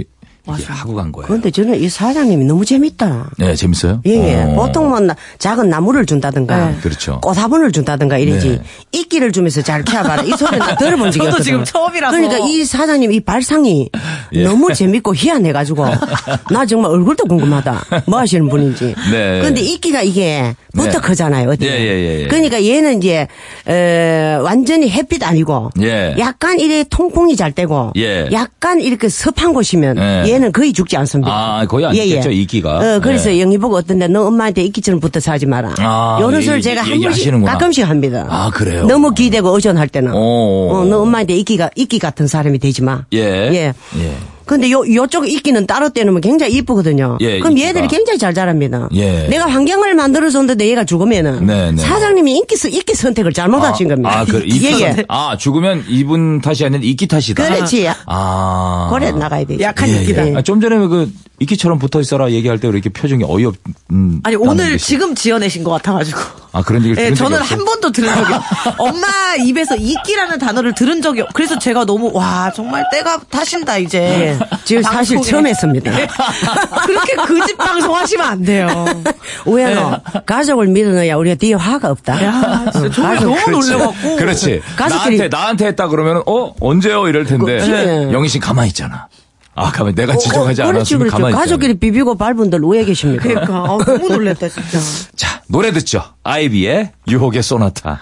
[0.47, 0.65] 이- 이게.
[0.71, 1.27] 하고 간 거예요.
[1.27, 3.29] 그런데 저는 이 사장님이 너무 재밌다.
[3.37, 4.01] 네 재밌어요?
[4.05, 4.43] 예, 예.
[4.43, 4.55] 어.
[4.55, 6.75] 보통은 나- 작은 나무를 준다든가, 네.
[6.81, 7.19] 그렇죠.
[7.21, 8.49] 꽃화분을 준다든가 이러지.
[8.49, 8.61] 네.
[8.91, 10.23] 이끼를 주면서 잘 키워봐라.
[10.23, 11.43] 이 소리 나 들어본 적이 없거든.
[11.43, 12.15] 지금 처음이라서.
[12.17, 13.89] 그러니까 이 사장님 이 발상이
[14.33, 14.43] 예.
[14.43, 15.85] 너무 재밌고 희한해가지고
[16.51, 17.85] 나 정말 얼굴도 궁금하다.
[18.07, 18.95] 뭐 하시는 분인지.
[19.11, 19.39] 네.
[19.41, 20.97] 그런데 이끼가 이게 부터 네.
[20.99, 21.49] 크잖아요.
[21.49, 21.65] 어디?
[21.65, 22.27] 예, 예, 예, 예.
[22.27, 23.27] 그러니까 얘는 이제
[23.67, 26.15] 에, 완전히 햇빛 아니고 예.
[26.19, 28.27] 약간 이래 통풍이 잘 되고 예.
[28.31, 30.28] 약간 이렇게 습한 곳이면 예.
[30.29, 31.31] 얘는 거의 죽지 않습니다.
[31.31, 32.77] 아, 거의 안 죽겠죠, 이끼가.
[32.77, 33.41] 어, 그래서 예.
[33.41, 35.73] 영희 보고 어떤데 너 엄마한테 이끼처럼 붙어 사지 마라.
[35.79, 37.31] 아, 요런 예, 소리 예, 제가 한 번씩.
[37.45, 38.25] 가끔씩 합니다.
[38.29, 38.85] 아, 그래요?
[38.85, 40.13] 너무 기대고 의존할 때는.
[40.13, 40.69] 오.
[40.71, 43.03] 어, 너 엄마한테 이끼가 이끼 같은 사람이 되지 마.
[43.13, 43.19] 예.
[43.19, 43.73] 예.
[44.49, 44.55] 예.
[44.59, 47.17] 근데 요, 요쪽 이끼는 따로 떼놓으면 굉장히 이쁘거든요.
[47.21, 47.69] 예, 그럼 이끼가.
[47.69, 48.89] 얘들이 굉장히 잘 자랍니다.
[48.93, 49.27] 예.
[49.27, 51.45] 내가 환경을 만들어줬는데 얘가 죽으면은.
[51.45, 51.77] 네, 네.
[51.77, 54.19] 사장님이 인기, 스- 이끼 선택을 잘못하신 겁니다.
[54.19, 55.05] 아, 그 이끼 예, 예.
[55.07, 57.43] 아, 죽으면 이분 탓이 아니라 이끼 탓이다.
[57.47, 57.87] 그렇지.
[58.07, 58.87] 아.
[58.89, 59.61] 고래 나가야 되지.
[59.63, 60.29] 약한 예, 이끼다.
[60.29, 60.35] 예.
[60.35, 63.55] 아, 좀 전에 그 이끼처럼 붙어 있어라 얘기할 때왜 이렇게 표정이 어이없
[63.91, 64.19] 음.
[64.23, 66.19] 아니, 오늘 지금 지어내신 것 같아가지고.
[66.51, 67.45] 아, 그런 얘기를 예, 들은 적이 저는?
[67.45, 68.73] 한 번도 들은 적이 없어요.
[68.79, 69.07] 엄마
[69.39, 73.99] 입에서 이끼라는 단어를 들은 적이 없 그래서 제가 너무, 와, 정말 때가 타신다, 이제.
[74.39, 74.39] 예.
[74.65, 75.31] 지금 사실 방송에.
[75.31, 75.91] 처음 했습니다.
[76.85, 78.67] 그렇게 그 집 방송 하시면 안 돼요.
[79.45, 79.79] 우연히
[80.25, 82.23] 가족을 믿어야 우리가 뒤에 화가 없다.
[82.23, 83.71] 야, 진짜 정말 가족, 너무 그렇지.
[83.71, 84.15] 놀래갖고.
[84.17, 84.61] 그렇지.
[84.75, 87.59] 가족끼리- 나한테 나한테 했다 그러면 어 언제요 이럴 텐데.
[87.61, 88.11] 예.
[88.13, 89.07] 영희 씨 가만히 있잖아.
[89.61, 91.11] 아 가만 내가 지적하지 어, 그렇지, 않았으면 그렇지.
[91.11, 91.41] 가만히 있잖아.
[91.43, 93.23] 가족끼리 비비고 밟은 들 왜 계십니까?
[93.23, 94.79] 그러니까, 아, 너무 놀랬다, 진짜.
[95.15, 96.01] 자 노래 듣죠.
[96.23, 97.99] 아이비의 유혹의 소나타.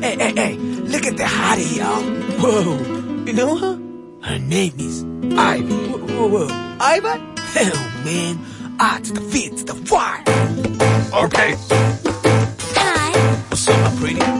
[0.00, 0.56] Hey, hey, hey,
[0.92, 2.02] look at the hottie, y'all.
[2.38, 2.78] Whoa.
[3.26, 3.76] You know her?
[4.22, 5.04] Her name is
[5.36, 5.74] Ivy.
[5.90, 6.48] Whoa, whoa, whoa.
[6.80, 7.18] Ivy?
[7.54, 8.38] Hell, man.
[8.80, 10.22] I to the V to the Y.
[11.24, 11.56] Okay.
[12.76, 13.10] Hi,
[13.50, 14.37] What's up, my pretty?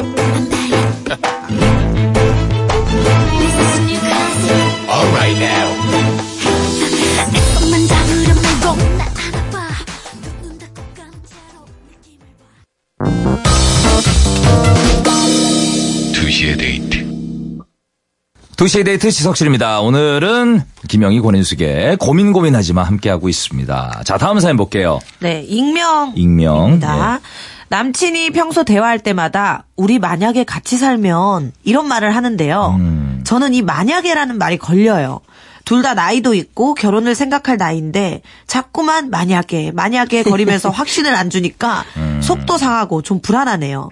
[18.58, 19.80] 2시의 데이트 지석실입니다.
[19.80, 24.02] 오늘은 김영희 권인숙의 고민 고민하지마 함께하고 있습니다.
[24.04, 24.98] 자 다음 사연 볼게요.
[25.20, 26.12] 네, 익명.
[26.16, 26.68] 익명.
[26.70, 27.20] 입니다.
[27.68, 32.76] 남친이 평소 대화할 때마다 우리 만약에 같이 살면 이런 말을 하는데요.
[32.80, 33.20] 음.
[33.24, 35.20] 저는 이 만약에라는 말이 걸려요.
[35.64, 42.20] 둘 다 나이도 있고 결혼을 생각할 나이인데 자꾸만 만약에 만약에 거리면서 확신을 안 주니까 음.
[42.22, 43.90] 속도 상하고 좀 불안하네요.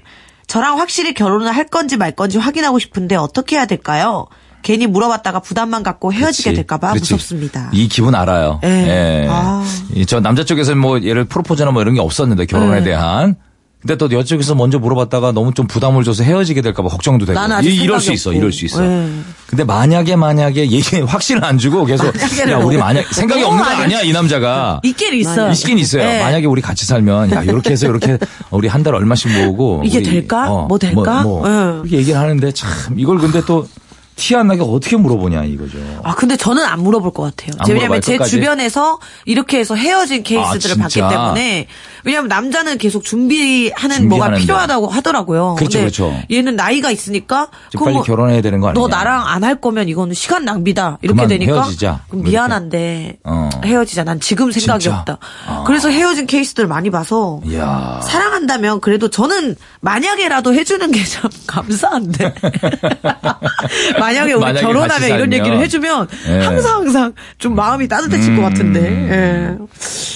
[0.48, 4.26] 저랑 확실히 결혼을 할 건지 말 건지 확인하고 싶은데 어떻게 해야 될까요?
[4.62, 6.56] 괜히 물어봤다가 부담만 갖고 헤어지게 그렇지.
[6.56, 7.14] 될까봐 그렇지.
[7.14, 7.70] 무섭습니다.
[7.72, 8.60] 이 기분 알아요.
[8.64, 8.68] 예.
[8.68, 9.26] 예.
[9.30, 9.64] 아.
[9.94, 12.84] 이저 남자 쪽에서는 뭐 예를 프로포즈나 뭐 이런 게 없었는데 결혼에 네.
[12.84, 13.36] 대한
[13.80, 17.38] 근데 또 여쪽에서 먼저 물어봤다가 너무 좀 부담을 줘서 헤어지게 될까봐 걱정도 되고.
[17.62, 18.32] 이- 이럴 생각이 수 있어.
[18.32, 18.80] 이럴 수 있어.
[18.80, 19.08] 네.
[19.46, 22.06] 근데 만약에 만약에 얘기 확신을 안 주고 계속
[22.50, 24.80] 야 우리 만약 생각이 없는 거 아니야 이 남자가.
[24.82, 25.52] 있긴 있어요.
[25.52, 26.02] 있긴 있어요.
[26.02, 26.20] 네.
[26.20, 28.18] 만약에 우리 같이 살면 야 이렇게 해서 이렇게
[28.50, 30.48] 우리 한 달 얼마씩 모으고 이게 우리, 될까?
[30.68, 31.22] 뭐 될까?
[31.22, 31.80] 뭐, 뭐 네.
[31.84, 33.68] 이렇게 얘기를 하는데 참 이걸 근데 또
[34.16, 35.78] 티 안 나게 어떻게 물어보냐 이거죠.
[36.02, 37.52] 아, 근데 저는 안 물어볼 것 같아요.
[37.68, 38.18] 왜냐면 물어봐요, 제?
[38.24, 41.00] 주변에서 이렇게 해서 헤어진 케이스들을 아, 봤기?
[41.00, 41.68] 때문에
[42.06, 44.30] 왜냐면 남자는 계속 준비하는 뭐가.
[44.30, 45.56] 필요하다고 하더라고요.
[45.58, 46.16] 그렇죠, 근데 그렇죠.
[46.30, 48.80] 얘는 나이가 있으니까 빨리 뭐 결혼해야 되는 거 아니냐.
[48.80, 50.98] 너 나랑 안 할 거면 이거는 시간 낭비다.
[51.02, 52.00] 이렇게 되니까 헤어지자.
[52.08, 52.24] 그럼.
[52.24, 53.50] 미안한데 어.
[53.64, 54.04] 헤어지자.
[54.04, 54.98] 난 지금 생각이 진짜?
[54.98, 55.18] 없다.
[55.46, 55.64] 아.
[55.66, 58.00] 그래서 헤어진 케이스들 많이 봐서 이야.
[58.02, 62.34] 사랑한다면 그래도 저는 만약에라도 해주는 게 참 감사한데
[63.98, 65.32] 만약에 우리 만약에 결혼하면 이런.
[65.32, 66.40] 얘기를 해주면 예.
[66.44, 68.36] 항상 항상 좀 마음이 따뜻해질 음.
[68.36, 69.56] 것 같은데 예.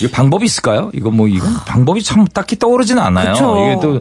[0.00, 0.90] 이거 방법이 있을까요?
[0.94, 3.32] 이거 뭐 이건 방 법이 참 딱히 떠오르지는 않아요.
[3.32, 3.56] 그쵸.
[3.66, 4.00] 이게 또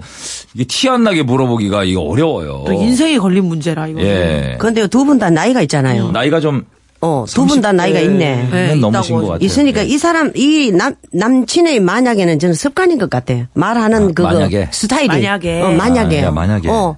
[0.53, 2.63] 이게 티 안 나게 물어보기가 이거 어려워요.
[2.65, 4.55] 또 인생이 걸린 문제라 이거 예.
[4.59, 6.11] 근데 두 분 다 나이가 있잖아요.
[6.11, 6.63] 나이가 좀
[7.01, 8.49] 어, 두 분 다 나이가 있네.
[8.51, 9.45] 네, 넘으신 있다고 것 같아요.
[9.45, 9.85] 있으니까 예.
[9.85, 13.45] 이 사람 이 남 남친의 만약에는 저는 습관인 것 같아요.
[13.53, 14.67] 말하는 그거 만약에.
[14.71, 15.07] 스타일이.
[15.07, 15.61] 만약에.
[15.61, 16.21] 어, 만약에.
[16.21, 16.69] 아, 야, 만약에.
[16.69, 16.97] 어.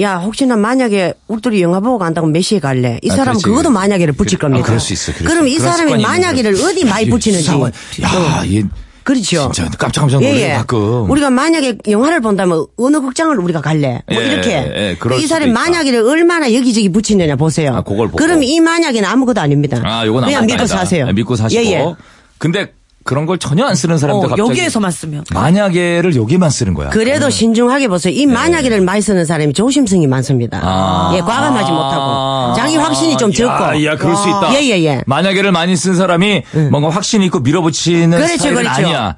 [0.00, 2.98] 야, 혹시나 만약에 우리 둘이 영화 보고 간다고 몇 시에 갈래?
[3.02, 3.46] 이 아, 사람 은 그렇지.
[3.46, 4.46] 그것도 만약에를 붙일 그래.
[4.48, 4.62] 겁니다.
[4.62, 6.54] 아, 그럴 수 있어, 그럴 그럼 수 이 사람이 만약에를.
[6.62, 7.50] 어디 많이 붙이는지.
[7.50, 8.62] 야, 얘
[9.02, 9.50] 그렇죠.
[9.54, 11.10] 진짜 깜짝깜짝 놀래요 가끔.
[11.10, 14.02] 우리가 만약에 영화를 본다면 어느 극장을 우리가 갈래?
[14.12, 14.50] 뭐 예, 이렇게.
[14.52, 15.52] 예, 그럴 이 사람이.
[15.52, 17.74] 만약에를 얼마나 여기저기 붙이느냐 보세요.
[17.74, 18.16] 아, 그걸 보고.
[18.18, 19.80] 그럼 이 만약에는 아무것도 아닙니다.
[19.84, 20.76] 아, 요건 그냥 아무것도 믿고.
[20.76, 21.06] 사세요.
[21.06, 21.62] 네, 믿고 사시고.
[21.62, 21.94] 예, 예.
[22.38, 22.72] 근데
[23.10, 26.90] 그런 걸 전혀 안 쓰는 사람들 어, 갑자기 여기에서만 쓰면 만약에를 여기만 쓰는 거야.
[26.90, 28.14] 그래도 신중하게 보세요.
[28.14, 30.58] 이 만약에를 많이 쓰는 사람이 조심성이 많습니다.
[30.58, 30.64] 네.
[30.64, 31.12] 아.
[31.16, 32.54] 예, 과감하지 못하고.
[32.54, 33.50] 자기 확신이 좀 적고.
[33.50, 34.54] 야, 야, 그럴 수 있다.
[34.54, 35.02] 예, 예, 예.
[35.08, 38.80] 만약에를 많이 쓴 사람이 뭔가 확신 있고 밀어붙이는 그렇죠, 스타일은 그렇죠.
[38.86, 39.16] 아니야.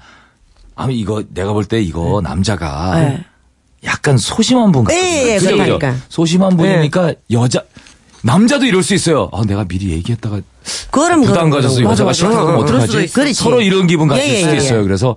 [0.74, 3.22] 아, 이거 내가 볼 때 이거 남자가 네.
[3.84, 5.06] 약간 소심한 분 같거든요.
[5.06, 5.38] 예, 예?
[5.38, 5.94] 그러니까.
[6.08, 7.60] 소심한 분이니까 여자
[8.22, 9.28] 남자도 이럴 수 있어요.
[9.32, 10.40] 아, 내가 미리 얘기했다가
[10.90, 11.82] 그럼 부담 그럼.
[11.84, 13.34] 여자가 싫다고 어, 어떡하지?
[13.34, 14.56] 서로 이런 기분 가질 예, 예, 수도 예.
[14.56, 14.82] 있어요.
[14.84, 15.16] 그래서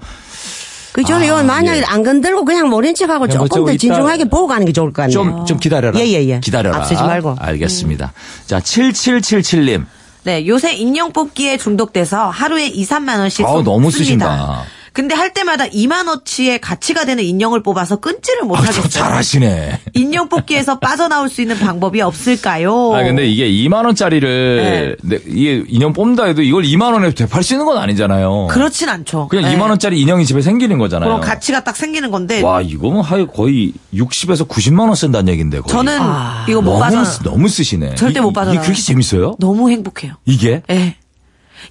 [0.92, 4.48] 그 저는 이거 만약에 안 건들고 그냥 모른 척하고 그냥 뭐 조금 더 진중하게 보고
[4.48, 5.14] 가는 게 좋을 것 같네요.
[5.14, 6.00] 좀, 좀 기다려라.
[6.00, 6.40] 예, 예, 예.
[6.40, 6.78] 기다려라.
[6.78, 7.36] 앞서지 말고.
[7.38, 8.14] 알겠습니다.
[8.48, 9.86] 자, 7777님.
[10.24, 14.26] 네, 요새 인형 뽑기에 중독돼서 하루에 2, 3만 원씩 아우, 너무 씁니다.
[14.26, 14.64] 쓰신다.
[14.96, 18.84] 근데 할 때마다 2만 원치의 가치가 되는 인형을 뽑아서 끊지를 아, 못하겠어요.
[18.84, 19.82] 저 잘하시네.
[19.94, 22.94] 인형 뽑기에서 빠져나올 수 있는 방법이 없을까요?
[22.96, 27.54] 아 근데 이게 2만 원짜리를 네, 이게 인형 뽑는다 해도 이걸 2만 원에 되팔 수
[27.54, 28.48] 있는 건 아니잖아요.
[28.50, 29.28] 그렇진 않죠.
[29.28, 29.58] 그냥 네.
[29.58, 31.10] 2만 원짜리 인형이 집에 생기는 거잖아요.
[31.10, 35.72] 그런 가치가 딱 생기는 건데 와 이거는 하여 거의 60에서 90만 원 쓴다는 얘긴데 거의.
[35.74, 36.00] 저는
[36.48, 37.96] 이거 못 너무 쓰- 너무 쓰시네.
[37.96, 38.60] 절대 이- 못 빠져나가요.
[38.62, 39.36] 이게 그렇게 재밌어요?
[39.40, 40.14] 너무 행복해요.
[40.26, 40.62] 이게?
[40.70, 40.96] 예.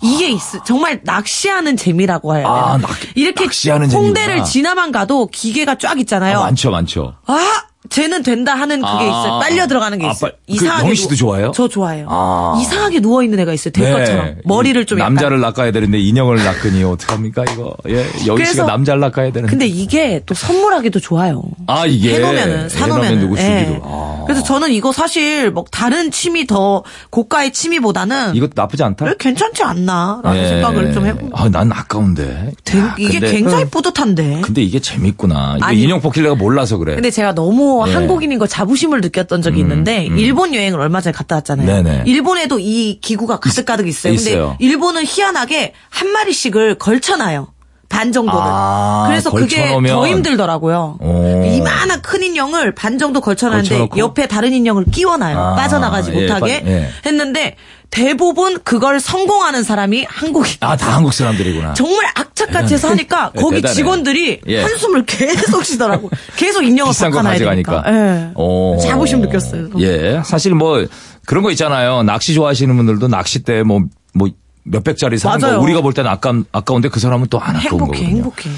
[0.02, 0.62] 이게 있어.
[0.64, 2.46] 정말 낚시하는 재미라고 되나?
[2.46, 4.44] 아, 낚- 이렇게 낚시하는 홍대를 재미구나.
[4.44, 6.38] 지나만 가도 기계가 쫙 있잖아요.
[6.38, 7.14] 아, 많죠, 많죠.
[7.26, 9.02] 아, 쟤는 된다 하는 그게 아.
[9.04, 9.38] 있어요.
[9.40, 10.30] 빨려 들어가는 게 아, 있어요.
[10.48, 11.52] 빨- 그 영희 씨도 누워- 좋아해요?
[11.54, 12.06] 저 좋아해요.
[12.08, 12.58] 아.
[12.60, 13.72] 이상하게 누워 있는 애가 있어요.
[13.72, 15.14] 될 것처럼 머리를 좀 약간.
[15.14, 17.76] 남자를 낚아야 되는데 인형을 낚으니 어떡합니까 이거?
[17.88, 19.50] 예, 그래서- 씨가 남자를 낚아야 되는데.
[19.50, 21.42] 근데 이게 또 선물하기도 좋아요.
[21.66, 23.80] 아 이게 해놓으면은 사놓으면 해놓으면 누구 예.
[23.84, 24.24] 아.
[24.26, 29.04] 그래서 저는 이거 사실 뭐 다른 취미 더 고가의 취미보다는 이거 나쁘지 않다.
[29.04, 30.48] 왜 괜찮지 않나라는 예.
[30.48, 31.38] 생각을 좀 해봅니다.
[31.40, 32.52] 아, 난 아까운데.
[32.64, 34.40] 되- 야, 이게 근데- 굉장히 뿌듯한데.
[34.42, 35.56] 근데 이게 재밌구나.
[35.58, 35.82] 이거 아니.
[35.82, 36.94] 인형 뽑기를 내가 몰라서 그래.
[36.94, 37.92] 근데 제가 너무 예.
[37.92, 41.66] 한국인인 걸 자부심을 느꼈던 적이 있는데 일본 여행을 얼마 전에 갔다 왔잖아요.
[41.66, 42.02] 음, 네네.
[42.06, 44.14] 일본에도 이 기구가 가득가득 있어요.
[44.14, 44.56] 근데 있어요.
[44.60, 47.53] 일본은 희한하게 한 마리씩을 걸쳐놔요.
[47.94, 48.40] 반 정도를.
[48.42, 49.94] 아, 그래서 그게 걸쳐놓으면.
[49.94, 50.98] 더 힘들더라고요.
[51.00, 51.44] 오.
[51.46, 53.98] 이만한 큰 인형을 반 정도 걸쳐놨는데 걸쳐놓고?
[53.98, 55.38] 옆에 다른 인형을 끼워놔요.
[55.38, 56.90] 아, 빠져나가지 예, 못하게 빠- 예.
[57.06, 57.54] 했는데
[57.90, 60.56] 대부분 그걸 성공하는 사람이 한국인.
[60.60, 61.74] 아, 다 한국 사람들이구나.
[61.74, 63.74] 정말 악착같이 해서 하니까 예, 거기 대단해.
[63.74, 64.62] 직원들이 예.
[64.62, 66.10] 한숨을 계속 쉬더라고.
[66.36, 67.82] 계속 인형을 비싼 거 바꿔놔야 가져가니까.
[67.84, 67.92] 되니까.
[68.26, 68.30] 예.
[68.34, 68.76] 오.
[68.82, 69.68] 자부심 느꼈어요.
[69.78, 70.20] 예.
[70.24, 70.84] 사실 뭐
[71.26, 72.02] 그런 거 있잖아요.
[72.02, 74.28] 낚시 좋아하시는 분들도 낚싯대 뭐, 뭐
[74.64, 75.56] 몇백짜리 사는 맞아요.
[75.58, 78.16] 거 우리가 볼 때는 아까, 아까운데 그 사람은 또 안 아까운 행복해, 거거든요.
[78.16, 78.50] 행복해.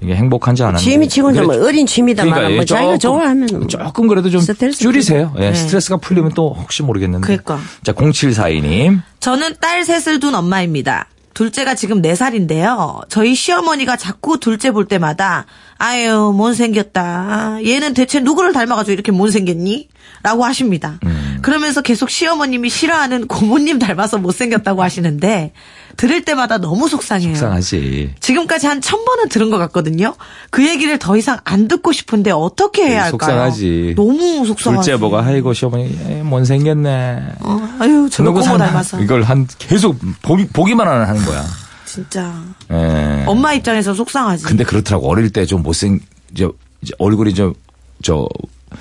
[0.00, 0.84] 이게 행복한지 안 하는지.
[0.84, 3.66] 취미 치고는 뭐 어린 취미다만 그러니까 뭐 예, 자기가 조금, 좋아하면 뭐.
[3.68, 5.32] 조금 그래도 좀 스트레스 줄이세요.
[5.38, 5.54] 예, 네.
[5.54, 7.24] 스트레스가 풀리면 또 혹시 모르겠는데.
[7.24, 7.60] 그러니까.
[7.84, 9.02] 자, 0742님.
[9.20, 11.06] 저는 딸 셋을 둔 엄마입니다.
[11.34, 13.08] 둘째가 지금 4살인데요.
[13.08, 15.46] 저희 시어머니가 자꾸 둘째 볼 때마다
[15.78, 17.58] 아유 못생겼다.
[17.64, 19.88] 얘는 대체 누구를 닮아가지고 이렇게 못생겼니?
[20.22, 20.98] 라고 하십니다.
[21.04, 21.23] 음.
[21.44, 25.52] 그러면서 계속 시어머님이 싫어하는 고모님 닮아서 못생겼다고 하시는데
[25.96, 27.34] 들을 때마다 너무 속상해요.
[27.34, 28.14] 속상하지.
[28.18, 30.14] 지금까지 한 천 번은 들은 것 같거든요.
[30.50, 33.10] 그 얘기를 더 이상 안 듣고 싶은데 어떻게 해야 할까요?
[33.10, 33.94] 속상하지.
[33.96, 34.86] 너무 속상하지.
[34.90, 37.22] 둘째 보고 아이고 시어머니 에, 못생겼네.
[37.40, 38.40] 어, 아유 저 고모.
[38.42, 39.00] 닮아서.
[39.00, 41.44] 이걸 한 계속 보기, 보기만 하는 거야.
[41.84, 42.42] 진짜.
[42.72, 43.24] 예.
[43.26, 44.44] 엄마 입장에서 속상하지.
[44.44, 46.00] 근데 그렇더라고 어릴 때 좀 못생
[46.32, 46.48] 이제
[46.82, 47.54] 이제 얼굴이 좀,
[48.02, 48.26] 저,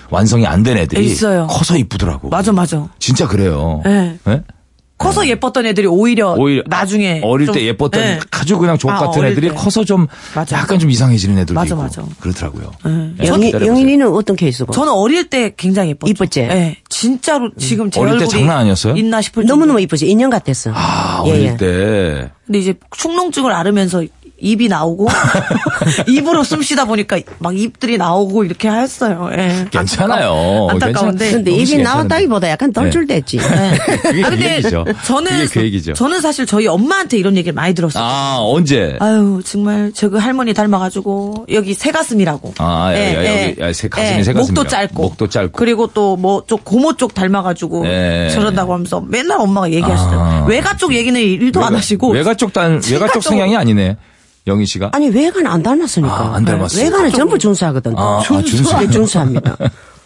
[0.09, 1.47] 완성이 안 된 애들이 있어요.
[1.47, 2.29] 커서 이쁘더라고.
[2.29, 2.87] 맞아, 맞아.
[2.99, 3.81] 진짜 그래요.
[3.85, 4.17] 네.
[4.29, 4.41] 예?
[4.97, 8.19] 커서 예뻤던 애들이 오히려, 오히려 나중에 어릴 좀- 때 예뻤던 네.
[8.31, 9.53] 아주 그냥 족 아, 같은 애들이 때.
[9.55, 10.57] 커서 좀 맞아.
[10.57, 12.03] 약간 좀 이상해지는 애들도 맞아, 있고 맞아.
[12.21, 12.71] 그렇더라고요.
[12.85, 13.09] 네.
[13.23, 13.67] 예, 영희, 기다려보세요.
[13.67, 14.71] 영희이는 어떤 케이스고?
[14.71, 16.11] 저는 어릴 때 굉장히 예뻤죠.
[16.11, 16.41] 이뻤지?
[16.43, 16.77] 네.
[16.87, 18.95] 진짜로 지금 제 어릴 때 얼굴이 장난 아니었어요?
[18.95, 19.45] 있나 싶을.
[19.45, 20.09] 너무너무 이쁘지.
[20.09, 20.71] 인형 같았어.
[20.73, 21.57] 아, 예, 어릴 예.
[21.57, 22.31] 때.
[22.45, 24.03] 근데 이제 축농증을 앓으면서
[24.43, 25.07] 입이 나오고
[26.07, 29.29] 입으로 숨 쉬다 보니까 막 입들이 나오고 이렇게 했어요.
[29.37, 29.65] 예.
[29.71, 30.67] 괜찮아요.
[30.69, 31.31] 안타까운데.
[31.31, 31.77] 근데 입이.
[31.81, 32.81] 나왔다기보다 약간 네.
[32.81, 33.37] 덜줄됐지.
[34.03, 34.85] 그게 아, 그 근데 얘기죠.
[35.05, 35.93] 저는 그게 그 얘기죠.
[35.93, 38.03] 저는 사실 저희 엄마한테 이런 얘기를 많이 들었어요.
[38.03, 38.97] 아, 언제?
[38.99, 42.53] 아유 정말 저그 할머니 닮아가지고 여기 새 가슴이라고.
[42.59, 43.49] 아, 야, 예, 야, 예.
[43.51, 44.39] 여기, 야, 새 가슴이 예, 새가슴이라고.
[44.47, 45.03] 목도 짧고.
[45.03, 45.51] 목도 짧고.
[45.53, 48.29] 그리고 또 뭐 쪽 고모 쪽 닮아가지고 예.
[48.33, 50.43] 저런다고 하면서 맨날 엄마가 얘기하시더라고요.
[50.43, 50.45] 아.
[50.47, 52.09] 외가 쪽 얘기는 일도 안 하시고.
[52.11, 53.95] 외가 쪽 단, 외가 쪽 성향이 아니네.
[54.47, 54.91] 영희 씨가.
[54.93, 56.13] 아니 외관 안 닮았으니까.
[56.13, 56.83] 아, 안 닮았어요.
[56.83, 57.97] 외관은 전부 준수하거든.
[57.97, 58.77] 아, 아, 준수.
[58.77, 59.57] 네, 준수합니다.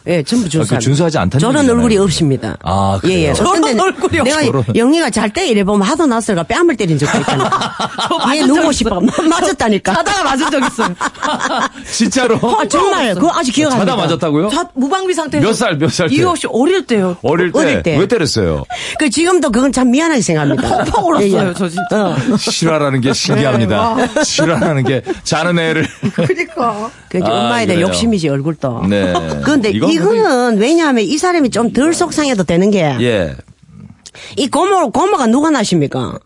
[0.07, 0.73] 예, 전부 준수.
[0.75, 1.75] 그 준수하지 않다는 저런 얘기잖아요.
[1.83, 2.57] 얼굴이 없습니다.
[2.63, 3.15] 아, 예, 예.
[3.15, 3.33] 그래요?
[3.33, 4.23] 저런 어떤 데는 얼굴이요?
[4.23, 4.63] 내가 저런.
[4.75, 7.49] 영희가 잘 때 이래 보면 하도 낯설가 뺨을 때린 적도 있잖아.
[8.23, 8.99] 저얘적 싶어.
[9.01, 9.93] 맞았다니까.
[9.93, 10.95] 자다가 맞은 적 있어요.
[11.91, 12.35] 진짜로?
[12.41, 13.91] 아, 정말 그거 아직 기억합니다.
[13.91, 14.49] 자다 맞았다고요?
[14.49, 16.15] 자, 무방비 상태에서 몇 살, 몇 살 때?
[16.15, 17.17] 이유 없이 어릴 때요.
[17.23, 17.59] 어릴 때.
[17.59, 17.97] 어릴 때.
[17.97, 18.63] 왜 때렸어요?
[18.99, 20.83] 그 지금도 그건 참 미안하게 생각합니다.
[20.85, 21.53] 펑펑 울었어요, 예, 예.
[21.57, 21.83] 저 진짜.
[21.91, 22.15] 어.
[22.37, 23.95] 실화라는 게 신기합니다.
[24.23, 25.85] 실화라는 게 자는 애를.
[26.15, 26.89] 그러니까.
[27.09, 27.87] 그 이제 아, 엄마에 대한 그래요.
[27.87, 28.83] 욕심이지 얼굴도.
[28.89, 29.13] 네.
[29.43, 33.35] 그런데 이건 이거는 왜냐하면 이 사람이 좀 덜 속상해도 되는 게이 예.
[34.51, 36.17] 고모 고모가 누가 낳습니까?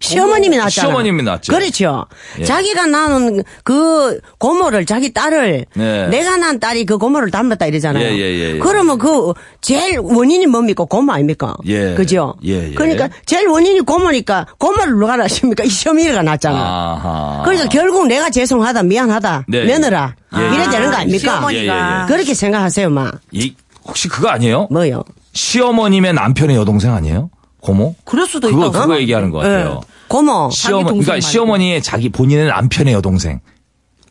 [0.00, 0.86] 시어머님이 낳았잖아.
[0.88, 1.52] 시어머님이 낳았죠.
[1.52, 2.06] 그렇죠.
[2.38, 2.44] 예.
[2.44, 6.06] 자기가 낳은 그 고모를 자기 딸을 네.
[6.08, 8.04] 내가 낳은 딸이 그 고모를 닮았다 이러잖아요.
[8.04, 8.58] 예, 예, 예, 예.
[8.58, 10.84] 그러면 그 제일 원인이 뭡니까?
[10.84, 11.56] 고모 아닙니까?
[11.66, 11.94] 예.
[11.94, 12.36] 그죠?
[12.44, 12.74] 예, 예.
[12.74, 15.64] 그러니까 제일 원인이 고모니까 고모를 누가 낳습니까?
[15.64, 16.56] 이 시어머니가 낳았잖아.
[16.58, 17.42] 아하.
[17.44, 19.64] 그래서 결국 내가 죄송하다 미안하다 네.
[19.64, 20.54] 며느라 예.
[20.54, 21.32] 이래 되는 거 아닙니까?
[21.32, 21.74] 시어머니가.
[21.74, 22.06] 예, 예, 예.
[22.06, 23.10] 그렇게 생각하세요, 마.
[23.32, 23.52] 이,
[23.84, 24.68] 혹시 그거 아니에요?
[24.70, 25.02] 뭐요?
[25.32, 27.30] 시어머님의 남편의 여동생 아니에요?
[27.60, 27.94] 고모?
[28.04, 28.82] 그럴 수도 그거, 있다고.
[28.82, 29.80] 그거 얘기하는 것 같아요.
[30.08, 31.20] 고모 시어머, 동생 그러니까 말고.
[31.20, 33.40] 시어머니의 자기 본인의 남편의 여동생.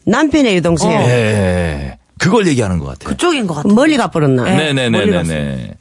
[0.05, 1.09] 남편의 여동생 예, 예.
[1.09, 1.97] 예.
[2.19, 3.09] 그걸 얘기하는 것 같아요.
[3.09, 3.73] 그쪽인 것 같아요.
[3.73, 4.43] 멀리 가버렸나?
[4.43, 4.73] 네.
[4.73, 5.73] 멀리 네네네네네.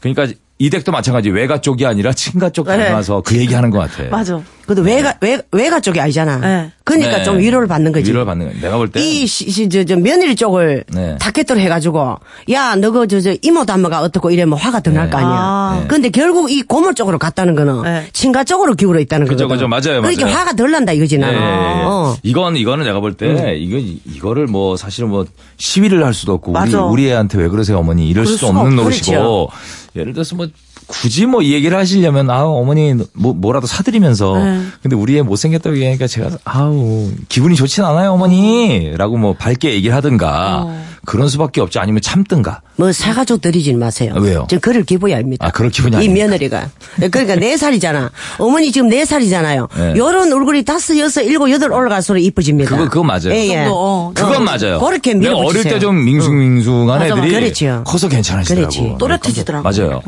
[0.00, 2.76] 그러니까 이댁도 마찬가지 외가 쪽이 아니라 친가 쪽 네.
[2.76, 4.10] 닮아서 그 얘기하는 것 같아요.
[4.10, 4.42] 맞아.
[4.70, 6.36] 그래도 외가 외 외가 쪽이 아니잖아.
[6.38, 6.70] 네.
[6.84, 7.24] 그러니까 네.
[7.24, 8.08] 좀 위로를 받는 거지.
[8.08, 8.60] 위로를 받는 거예요.
[8.60, 9.00] 내가 볼 때.
[9.00, 11.16] 이, 시, 시, 저, 저, 며느리 쪽을 네.
[11.20, 12.16] 타켓으로 해가지고,
[12.50, 15.30] 야, 너그, 저, 저, 이모 담마가 어떻고 이러면 화가 더 날 거 아니야.
[15.30, 15.78] 아.
[15.82, 15.86] 네.
[15.88, 18.06] 근데 결국 이 고모 쪽으로 갔다는 거는, 네.
[18.12, 19.48] 친가 쪽으로 기울어 있다는 거거든.
[19.48, 19.68] 그죠.
[19.68, 20.36] 맞아요, 그러니까 맞아요.
[20.36, 21.38] 화가 덜 난다 이거지, 예, 나는.
[21.40, 22.16] 어.
[22.22, 25.26] 이건 이거는 내가 볼 때 이거 이거를 뭐 사실은 뭐
[25.58, 26.82] 시위를 할 수도 없고 우리 맞아.
[26.84, 29.48] 우리 애한테 왜 그러세요 어머니 이럴 수도 없는 없- 노릇이고 그렇죠.
[29.96, 30.46] 예를 들어서 뭐
[30.90, 34.60] 굳이 뭐 이 얘기를 하시려면 아 어머니 뭐 뭐라도 사드리면서 네.
[34.82, 40.62] 근데 우리 애 못생겼다고 얘기하니까 제가 아우 기분이 좋진 않아요 어머니라고 뭐 밝게 얘기를 하든가
[40.64, 40.84] 어.
[41.06, 44.12] 그런 수밖에 없지 아니면 참든가 뭐 사가족 드리지 마세요.
[44.16, 44.46] 아, 왜요?
[44.50, 45.46] 저 그럴 기분이 아닙니다.
[45.46, 46.26] 아, 그럴 기분이 이 아닙니까?
[46.26, 46.70] 며느리가.
[47.10, 48.10] 그러니까 네 살이잖아.
[48.38, 49.68] 어머니 지금 네 살이잖아요.
[49.76, 49.94] 네.
[49.96, 52.70] 요런 얼굴이 다섯, 여섯, 일곱, 여덟 올라갈수록 이뻐집니다.
[52.70, 53.30] 그거 그거 맞아요.
[53.30, 53.54] 예, 예.
[53.64, 54.12] 정도, 어.
[54.14, 54.78] 그건 맞아요.
[54.78, 55.62] 그렇게 내가 어릴.
[55.64, 57.82] 때 좀 밍숭밍숭한 맞아, 애들이 그렇죠.
[57.86, 58.68] 커서 괜찮아지더라고.
[58.74, 58.94] 그렇지.
[58.98, 59.62] 또렷해지더라고.
[59.68, 60.02] 맞아요.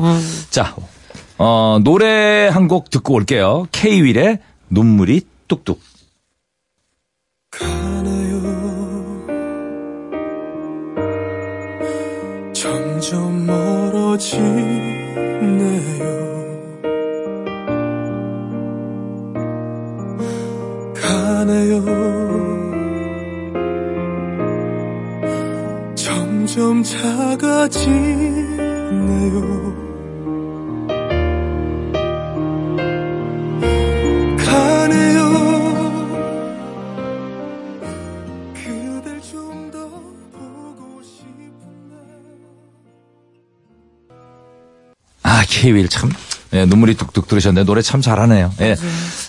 [0.51, 0.75] 자,
[1.37, 3.67] 어, 노래 한 곡 듣고 올게요.
[3.71, 4.39] K-윌의
[4.69, 5.79] 눈물이 뚝뚝.
[14.13, 16.03] 멀어지네요.
[20.93, 21.83] 가네요.
[25.95, 27.83] 점점 작아지네요
[45.43, 46.09] 아, K-윌 참.
[46.53, 48.51] 예, 눈물이 뚝뚝 들으셨는데 노래 참 잘하네요.
[48.61, 48.75] 예.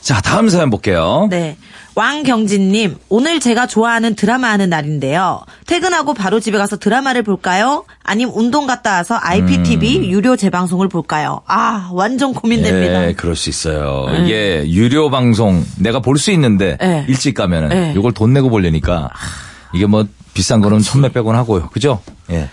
[0.03, 1.27] 자, 다음 사연 볼게요.
[1.31, 1.57] 네.
[1.95, 5.41] 왕경진님, 오늘 제가 좋아하는 드라마 하는 날인데요.
[5.67, 7.85] 퇴근하고 바로 집에 가서 드라마를 볼까요?
[8.03, 11.41] 아님 운동 갔다 와서 IPTV 유료 재방송을 볼까요?
[11.47, 13.01] 아, 완전 고민됩니다.
[13.01, 13.09] 음.
[13.09, 14.07] 예, 그럴 수 있어요.
[14.25, 17.05] 이게 유료 방송 내가 볼 수 있는데 네.
[17.09, 17.95] 일찍 가면은 네.
[17.97, 19.11] 이걸 돈 내고 보려니까
[19.73, 20.05] 이게 뭐
[20.35, 21.69] 비싼 거는 천몇 백 원 하고요.
[21.71, 22.01] 그죠?
[22.31, 22.49] 예.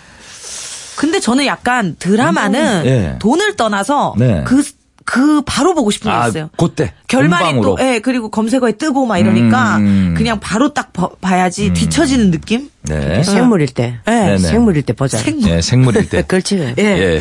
[0.96, 3.16] 근데 저는 약간 드라마는 예.
[3.18, 4.42] 돈을 떠나서 네.
[4.46, 4.62] 그,
[5.04, 6.50] 그 바로 보고 싶은 게 아, 있어요.
[6.56, 7.76] 그때 결말이 본방으로.
[7.76, 10.14] 또, 예, 그리고 검색어에 뜨고 막 이러니까 음.
[10.16, 12.68] 그냥 바로 딱 봐- 봐야지 뒤처지는 느낌?
[12.82, 13.22] 네.
[13.24, 13.98] 생물일 때.
[14.06, 14.10] 예.
[14.10, 14.38] 네네.
[14.38, 15.18] 생물일 때 보자.
[15.18, 15.50] 생물.
[15.50, 16.22] 예, 생물일 때.
[16.26, 16.74] 그렇지.
[16.78, 16.82] 예.
[16.82, 17.20] 예.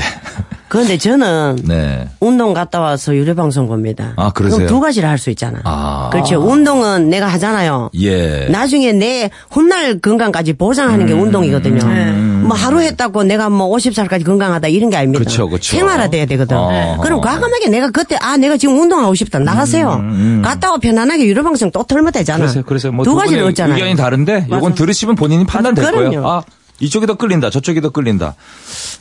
[0.71, 2.07] 그런데 저는 네.
[2.21, 4.13] 운동 갔다 와서 유료 방송 봅니다.
[4.15, 4.59] 아, 그러세요?
[4.59, 5.59] 그럼 두 가지를 할 수 있잖아.
[5.65, 6.09] 아.
[6.13, 6.39] 그렇죠.
[6.39, 7.89] 운동은 내가 하잖아요.
[7.99, 8.47] 예.
[8.49, 11.07] 나중에 내 훗날 건강까지 보장하는 음.
[11.07, 12.47] 게 운동이거든요.
[12.47, 15.23] 뭐 하루 했다고 내가 뭐 50살까지 건강하다 이런 게 아닙니다.
[15.25, 15.75] 그쵸, 그쵸.
[15.75, 16.55] 생활화돼야 되거든.
[16.57, 16.97] 어.
[17.03, 20.01] 그럼 과감하게 내가 그때 아 내가 지금 운동하고 싶다 나가세요.
[20.41, 22.45] 갔다 와 편안하게 유료 방송 또 틀면 되잖아.
[22.45, 23.75] 음, 그래서 그래서 뭐두두 가지를 얻잖아요.
[23.75, 26.25] 의견이 다른데 요건 들으시면 본인이 판단될 맞아, 거예요.
[26.27, 26.41] 아
[26.81, 28.35] 이쪽이 더 끌린다, 저쪽이 더 끌린다.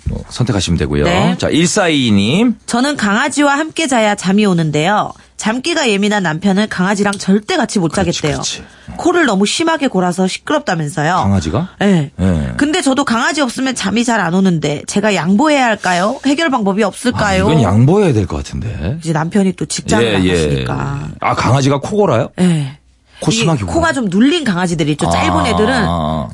[0.04, 1.04] 뭐 선택하시면 되고요.
[1.04, 1.36] 네.
[1.38, 5.12] 자 1422님 저는 강아지와 함께 자야 잠이 오는데요.
[5.36, 8.32] 잠기가 예민한 남편은 강아지랑 절대 같이 못 자겠대요.
[8.32, 8.62] 그렇지.
[8.98, 11.14] 코를 너무 심하게 골아서 시끄럽다면서요.
[11.14, 11.70] 강아지가?
[11.80, 12.10] 네.
[12.16, 12.52] 네.
[12.58, 16.20] 근데 저도 강아지 없으면 잠이 잘 안 오는데 제가 양보해야 할까요?
[16.26, 17.44] 해결 방법이 아, 없을까요?
[17.50, 18.98] 이건 양보해야 될 것 같은데.
[19.00, 21.08] 이제 남편이 또 직장을 나가시니까.
[21.20, 22.28] 아 강아지가 코 골아요?
[22.36, 22.76] 네.
[23.20, 23.66] 골아요?
[23.66, 25.08] 코가 좀 눌린 강아지들이 있죠.
[25.10, 25.48] 짧은 아.
[25.48, 25.86] 애들은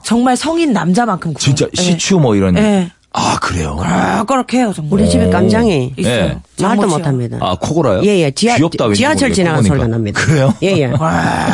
[0.05, 1.45] 정말 성인 남자만큼 굴어요.
[1.45, 1.83] 진짜 네.
[1.83, 2.55] 시추 뭐 이런.
[2.55, 2.91] 네.
[3.19, 3.77] 아 그래요?
[3.77, 4.93] 꺼락꺼락해요 정말.
[5.01, 6.27] 우리 집에 깜장이 있어요.
[6.27, 6.39] 네.
[6.61, 6.87] 말도.
[6.87, 7.39] 못합니다.
[7.41, 8.03] 아 코 골아요?
[8.05, 8.31] 예, 예.
[8.31, 9.87] 지하, 귀엽다, 지하철 지나가는 코 소리가.
[9.87, 10.21] 납니다.
[10.23, 10.53] 그래요?
[10.63, 10.93] 예, 예.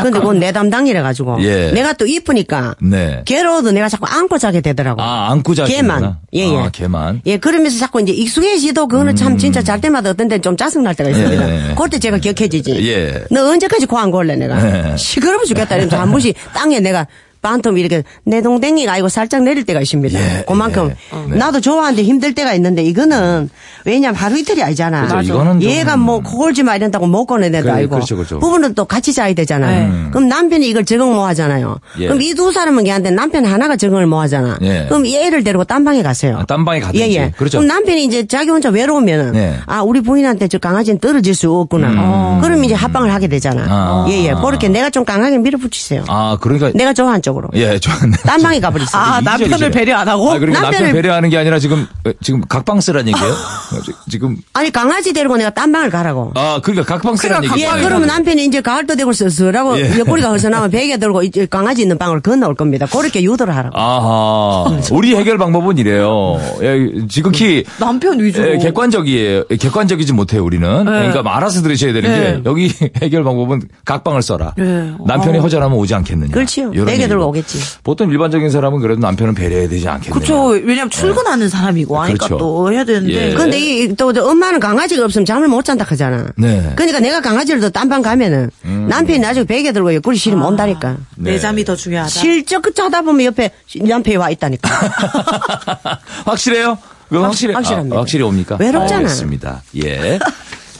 [0.02, 1.36] 근데 그건 내 담당이라 가지고.
[1.44, 1.70] 예.
[1.70, 2.74] 내가 또 이쁘니까.
[2.82, 3.22] 네.
[3.26, 5.00] 괴로워도 내가 자꾸 안고 자게 되더라고.
[5.00, 5.98] 아 안고 자시는구나.
[5.98, 6.16] 걔만.
[6.34, 6.58] 예, 예.
[6.58, 7.20] 아 걔만.
[7.26, 10.96] 예, 그러면서 자꾸 이제 익숙해지도 그거는 참 진짜 잘 때마다 어떤 때는 좀 짜증 날
[10.96, 11.44] 때가 있습니다.
[11.46, 11.66] 음.
[11.70, 11.74] 예.
[11.76, 12.88] 그럴 때 제가 격해지지.
[12.90, 13.24] 예.
[13.30, 14.90] 너 언제까지 코 안 골래, 내가.
[14.92, 14.96] 예.
[14.96, 15.76] 시끄러워 죽겠다.
[15.76, 17.06] 이러면서 한 번씩 땅에 내가
[17.42, 20.18] 반텀 이렇게 내 동댕이가 아니고 살짝 내릴 때가 있습니다.
[20.18, 21.30] 예, 그만큼 예.
[21.30, 21.36] 네.
[21.36, 23.50] 나도 좋아하는데 힘들 때가 있는데 이거는
[23.84, 25.06] 왜냐면 하루 이틀이 아니잖아.
[25.08, 27.96] 그죠, 이거는 좀- 얘가 뭐 코골지 마 이런다고 못 꺼내내도 그래, 알고.
[27.96, 28.38] 그렇죠, 그렇죠.
[28.38, 29.88] 부부는 또 같이 자야 되잖아요.
[29.88, 30.10] 네.
[30.10, 31.78] 그럼 남편이 이걸 적응 못 하잖아요.
[31.98, 32.06] 예.
[32.06, 34.56] 그럼 이 두 사람은 걔한테 남편 하나가 적응을 못 하잖아.
[34.62, 34.86] 예.
[34.88, 36.38] 그럼 얘를 데리고 딴 방에 가세요.
[36.40, 37.00] 아, 딴 방에 가든지.
[37.00, 37.32] 예, 예.
[37.36, 37.58] 그렇죠.
[37.58, 39.56] 그럼 남편이 이제 자기 혼자 외로우면은 네.
[39.66, 42.40] 아 우리 부인한테 저 강아지는 떨어질 수 없구나.
[42.42, 43.62] 그럼 이제 합방을 하게 되잖아.
[43.64, 43.68] 음.
[43.70, 44.06] 아.
[44.08, 44.32] 예, 예.
[44.34, 46.04] 그렇게 내가 좀 강하게 밀어붙이세요.
[46.08, 47.48] 아 그러니까 내가 좋아하는 쪽으로.
[47.54, 48.16] 예 좋았네.
[48.24, 49.00] 딴 방에 가버리세요.
[49.00, 49.70] 아, 남편을.
[49.70, 50.30] 배려 안 하고?
[50.32, 53.32] 아, 그러니까 남편 남편을- 배려하는 게 아니라 지금 어, 지금 각방스란 얘기예요?
[53.78, 56.32] 어, 지- 지금 아니 강아지 데리고 내가 딴 방을 가라고.
[56.34, 57.78] 아 그러니까 각방스란 그러니까 얘기예요.
[57.78, 59.98] 예, 그러면 남편이 이제 가을도 되고 씁쓸하고 예.
[59.98, 62.86] 옆구리가 허전하면 베개 들고 이제 강아지 있는 방으로 건너올 겁니다.
[62.86, 63.78] 그렇게 유도를 하라고.
[63.78, 64.80] 아하.
[64.92, 66.38] 우리 해결 방법은 이래요.
[66.62, 68.48] 예, 지극히 남편 위주로.
[68.52, 69.44] 예, 객관적이에요.
[69.50, 70.84] 예, 객관적이지 못해요, 우리는.
[70.84, 72.20] 그러니까 말아서 들으셔야 되는 네.
[72.34, 74.54] 게 여기 해결 방법은 각방을 써라.
[74.56, 74.92] 네.
[75.06, 76.32] 남편이 허전하면 오지 않겠느냐.
[76.32, 76.70] 그렇지요.
[76.72, 77.26] 베개 들고.
[77.28, 77.58] 오겠지.
[77.82, 80.14] 보통 일반적인 사람은 그래도 남편은 배려해야 되지 않겠느냐.
[80.14, 80.46] 그렇죠.
[80.64, 82.38] 왜냐면 출근하는 사람이고 하니까 그렇죠.
[82.38, 83.30] 또 해야 되는데.
[83.30, 83.34] 예.
[83.34, 86.26] 근데 이, 또, 저 엄마는 강아지가 없으면 잠을 못 잔다 하잖아.
[86.36, 86.72] 네.
[86.76, 90.96] 그러니까 내가 강아지를 더 딴방 가면은 남편이 나중에 베개 들고 옆구리 시리면 온다니까.
[91.16, 91.38] 내 네.
[91.38, 92.08] 잠이 더 중요하다.
[92.08, 93.50] 실적 그 짜다 보면 옆에
[93.80, 94.70] 남편이 와 있다니까.
[96.26, 96.78] 확실해요?
[97.10, 97.54] 확실해.
[97.54, 97.96] 확실합니다.
[97.96, 98.56] 아, 확실히 옵니까?
[98.58, 98.98] 외롭잖아.
[99.00, 99.62] 알겠습니다.
[99.84, 100.18] 예.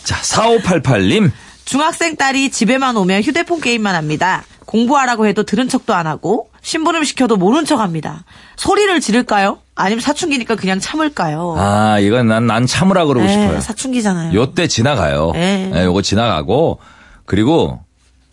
[0.05, 1.31] 자, 4588님.
[1.65, 4.45] 중학생 딸이 집에만 오면 휴대폰 게임만 합니다.
[4.67, 8.25] 공부하라고 해도 들은 척도 안 하고 심부름 시켜도 모른 척 합니다.
[8.57, 9.59] 소리를 지를까요?
[9.75, 11.57] 아니면 사춘기니까 그냥 참을까요?
[11.59, 13.61] 아, 이건 난, 난 참으라 그러고 네, 싶어요.
[13.61, 14.35] 사춘기잖아요.
[14.39, 15.33] 요때 지나가요.
[15.33, 15.71] 네.
[15.75, 16.79] 예, 요거 지나가고,
[17.25, 17.81] 그리고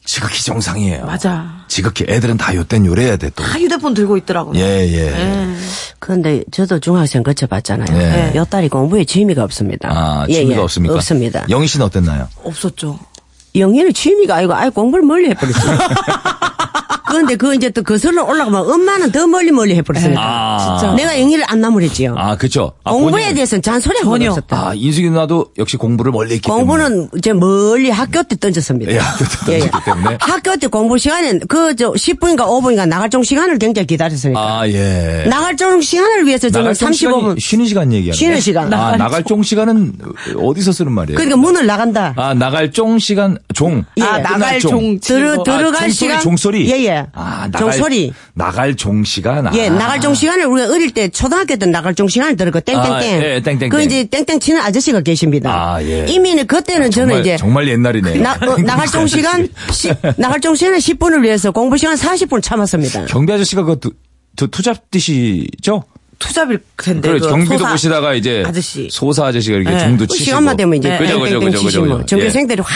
[0.06, 1.06] 지극히 정상이에요.
[1.06, 1.64] 맞아.
[1.68, 3.44] 지극히 애들은 다 요땐 요래야 돼 또.
[3.44, 4.60] 다 휴대폰 들고 있더라고요.
[4.60, 5.12] 예, 예.
[5.12, 5.56] 네.
[6.00, 7.98] 그런데 저도 중학생 거쳐봤잖아요.
[7.98, 8.32] 네.
[8.36, 9.90] 여 딸이 공부에 취미가 없습니다.
[9.92, 10.64] 아, 예, 취미가 예.
[10.64, 10.96] 없습니까?
[10.96, 11.46] 없습니다.
[11.50, 12.28] 영희 씨는 어땠나요?
[12.44, 13.00] 없었죠.
[13.56, 15.78] 영희는 취미가 아니고 아예 공부를 멀리 해버렸어요.
[17.10, 20.22] 그런데 그 이제 또 거슬러 올라가면 엄마는 더 멀리 멀리 해버렸으니까.
[20.22, 20.78] 아.
[20.80, 20.94] 진짜.
[20.96, 22.16] 내가 영희를 안 나무랬지요.
[22.18, 22.74] 아, 그쵸.
[22.84, 24.32] 아, 공부에 본인은- 대해서는 잔소리 한번 전혀.
[24.32, 24.70] 없었다.
[24.70, 26.64] 아, 인숙이 누나도 역시 공부를 멀리 했기 때문에.
[26.66, 28.92] 공부는 이제 멀리 학교 때 던졌습니다.
[28.92, 30.18] 예, 학교 때 던졌기 때문에.
[30.20, 34.40] 학교 때 공부 시간에 그저 10분인가 5분인가 나갈 종 시간을 굉장히 기다렸으니까.
[34.40, 35.26] 아, 예.
[35.30, 36.94] 나갈 종 시간을 위해서 저는 나갈 종 35분.
[36.96, 38.74] 시간이 쉬는 시간 얘기하는 쉬는 시간.
[38.74, 39.94] 아, 나갈 종 시간은
[40.38, 41.18] 어디서 쓰는 말이에요?
[41.18, 42.14] 그러니까 문을 나간다.
[42.18, 43.84] 아, 나갈 종 시간, 종.
[43.98, 44.04] 예.
[44.04, 44.98] 아, 나갈 종.
[45.02, 45.44] 들어.
[45.44, 46.22] 들어갈 종소리, 시간.
[46.22, 46.72] 종소리.
[46.72, 47.06] 예, 예.
[47.12, 48.14] 아, 나갈, 종소리.
[48.34, 49.48] 나갈 종 시간.
[49.48, 49.52] 아.
[49.54, 52.92] 예, 나갈 종 시간을 우리가 어릴 때 초등학교 때 나갈 종 시간을 들었고 땡땡땡.
[52.94, 53.68] 아, 예, 땡땡땡.
[53.68, 55.52] 그 이제 땡땡 치는 아저씨가 계십니다.
[55.74, 56.06] 아, 예.
[56.08, 58.16] 이미는 그때는 저는 정말, 이제 정말 옛날이네.
[58.20, 63.08] 나, 어, 나갈 종 시간 시- 나갈 종 시간에 10분을 위해서 공부 시간 40분 참았습니다.
[63.08, 63.92] 경비 아저씨가 그 투,
[64.38, 65.84] 투, 투잡듯이죠?
[66.20, 67.10] 투잡일 텐데.
[67.10, 68.88] 그래, 그 경비도 소사 보시다가 이제 아저씨.
[68.92, 69.80] 소사 아저씨가 이렇게 네.
[69.80, 70.26] 종도 그 치시고.
[70.26, 72.02] 시간만 되면 이제 그죠, 그죠, 땡땡땡 그죠, 그죠, 치시면 그죠.
[72.02, 72.06] 예.
[72.06, 72.70] 전교생들이 확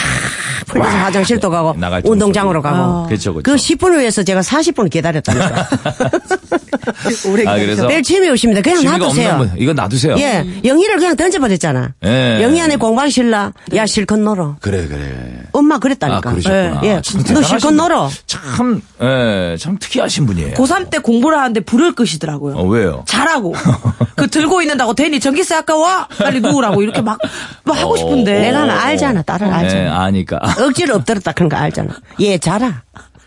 [0.66, 2.62] 풀려서 화장실도 가고 운동장으로.
[2.62, 3.42] 가고 그쵸, 그쵸.
[3.42, 5.68] 그 10분을 위해서 제가 40분을 기다렸답니다.
[7.28, 8.62] 오래 아, 그래서 별 취미 없습니다.
[8.62, 9.50] 그냥 놔두세요.
[9.58, 10.16] 이건 놔두세요.
[10.18, 11.92] 예, 영희를 그냥 던져버렸잖아.
[12.04, 12.42] 예.
[12.42, 13.52] 영희 안에 공방 실라.
[13.74, 14.56] 야 실컷 놀어.
[14.60, 15.42] 그래, 그래.
[15.52, 16.30] 엄마 아, 그랬다니까.
[16.30, 16.80] 그러셨구나.
[16.84, 17.76] 예, 진짜 너 실컷 분.
[17.76, 18.10] 놀어.
[18.26, 20.54] 참, 예, 참 특이하신 분이에요.
[20.54, 22.54] 고3 때 공부를 하는데 불을 끄시더라고요.
[22.56, 23.04] 어, 왜요?
[23.06, 23.54] 잘하 고.
[24.16, 26.06] 그 들고 있는다고 대니 전기세 아까워?
[26.18, 27.18] 빨리 누우라고 이렇게 막,
[27.64, 28.40] 막 하고 싶은데.
[28.40, 29.22] 내가 알잖아.
[29.22, 30.02] 딸을 예, 알잖아.
[30.04, 30.40] 아니까.
[30.60, 31.94] 억지로 엎드렸다 그런 거 알잖아.
[32.20, 32.82] 얘 자라.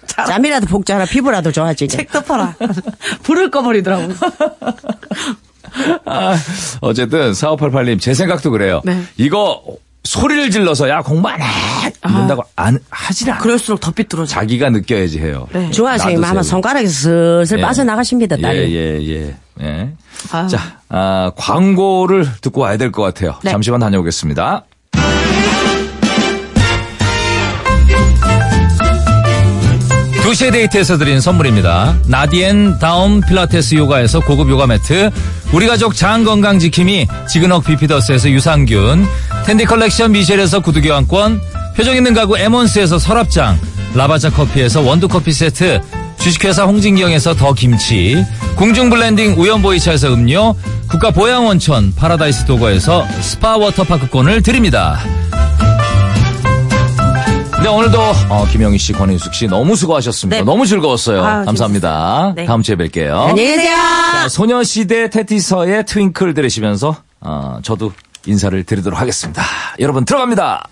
[0.07, 1.05] 잠이라도 푹 자라.
[1.05, 1.87] 피부라도 좋아지게.
[1.95, 2.55] 책 덮어라.
[3.23, 4.13] 불을 꺼버리더라고.
[6.05, 6.35] 아,
[6.81, 8.81] 어쨌든 4588님 제 생각도 그래요.
[8.83, 9.01] 네.
[9.17, 9.61] 이거
[10.03, 11.45] 소리를 질러서 야 공부 안 해.
[12.07, 13.39] 이런다고 안 하질 않아.
[13.41, 14.25] 그럴수록 더 삐뚤어져.
[14.27, 15.47] 자기가 느껴야지 해요.
[15.51, 15.69] 네.
[15.77, 16.21] 놔두세요.
[16.23, 16.93] 아마 손가락에서
[17.43, 17.61] 슬슬 예.
[17.61, 18.73] 빠져나가십니다, 딸이.
[18.73, 19.35] 예, 예, 예.
[19.61, 19.89] 예.
[20.31, 20.47] 아유.
[20.47, 23.35] 자, 아, 광고를 듣고 와야 될 것 같아요.
[23.43, 23.51] 네.
[23.51, 24.63] 잠시만 다녀오겠습니다.
[30.23, 31.95] 두시의 데이트에서 드린 선물입니다.
[32.07, 35.09] 나디엔 다운 필라테스 요가에서 고급 요가 매트,
[35.53, 39.05] 우리 가족 장 건강 지킴이 지근억 비피더스에서 유산균,
[39.47, 41.39] 텐디 컬렉션 미셸에서 구두 교환권,
[41.73, 43.57] 표정 있는 가구 에몬스에서 서랍장,
[43.95, 45.79] 라바자 커피에서 원두 커피 세트,
[46.17, 48.25] 주식회사 홍진경에서 더 김치,
[48.57, 50.53] 궁중 블렌딩 우연보이차에서 음료,
[50.89, 54.99] 국가 보양온천 파라다이스 도고에서 스파 워터파크권을 드립니다.
[57.63, 60.39] 네, 오늘도 어, 김영희 씨, 권인숙 씨 너무 수고하셨습니다.
[60.39, 60.43] 네.
[60.43, 61.23] 너무 즐거웠어요.
[61.23, 62.33] 아유, 감사합니다.
[62.35, 62.43] 네.
[62.43, 63.29] 다음 주에 뵐게요.
[63.29, 63.77] 안녕히 계세요.
[63.77, 67.93] 자, 소녀시대 테티서의 트윙클 들으시면서 어, 저도
[68.27, 69.41] 인사를 드리도록 하겠습니다.
[69.79, 70.67] 여러분 들어갑니다.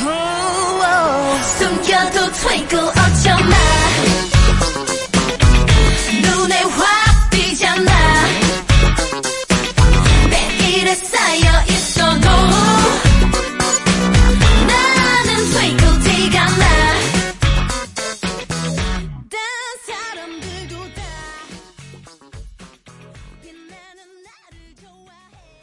[0.00, 1.42] Oh, oh.
[1.58, 3.56] 숨겨도 twinkle 어쩌나.
[6.22, 6.97] 눈에 화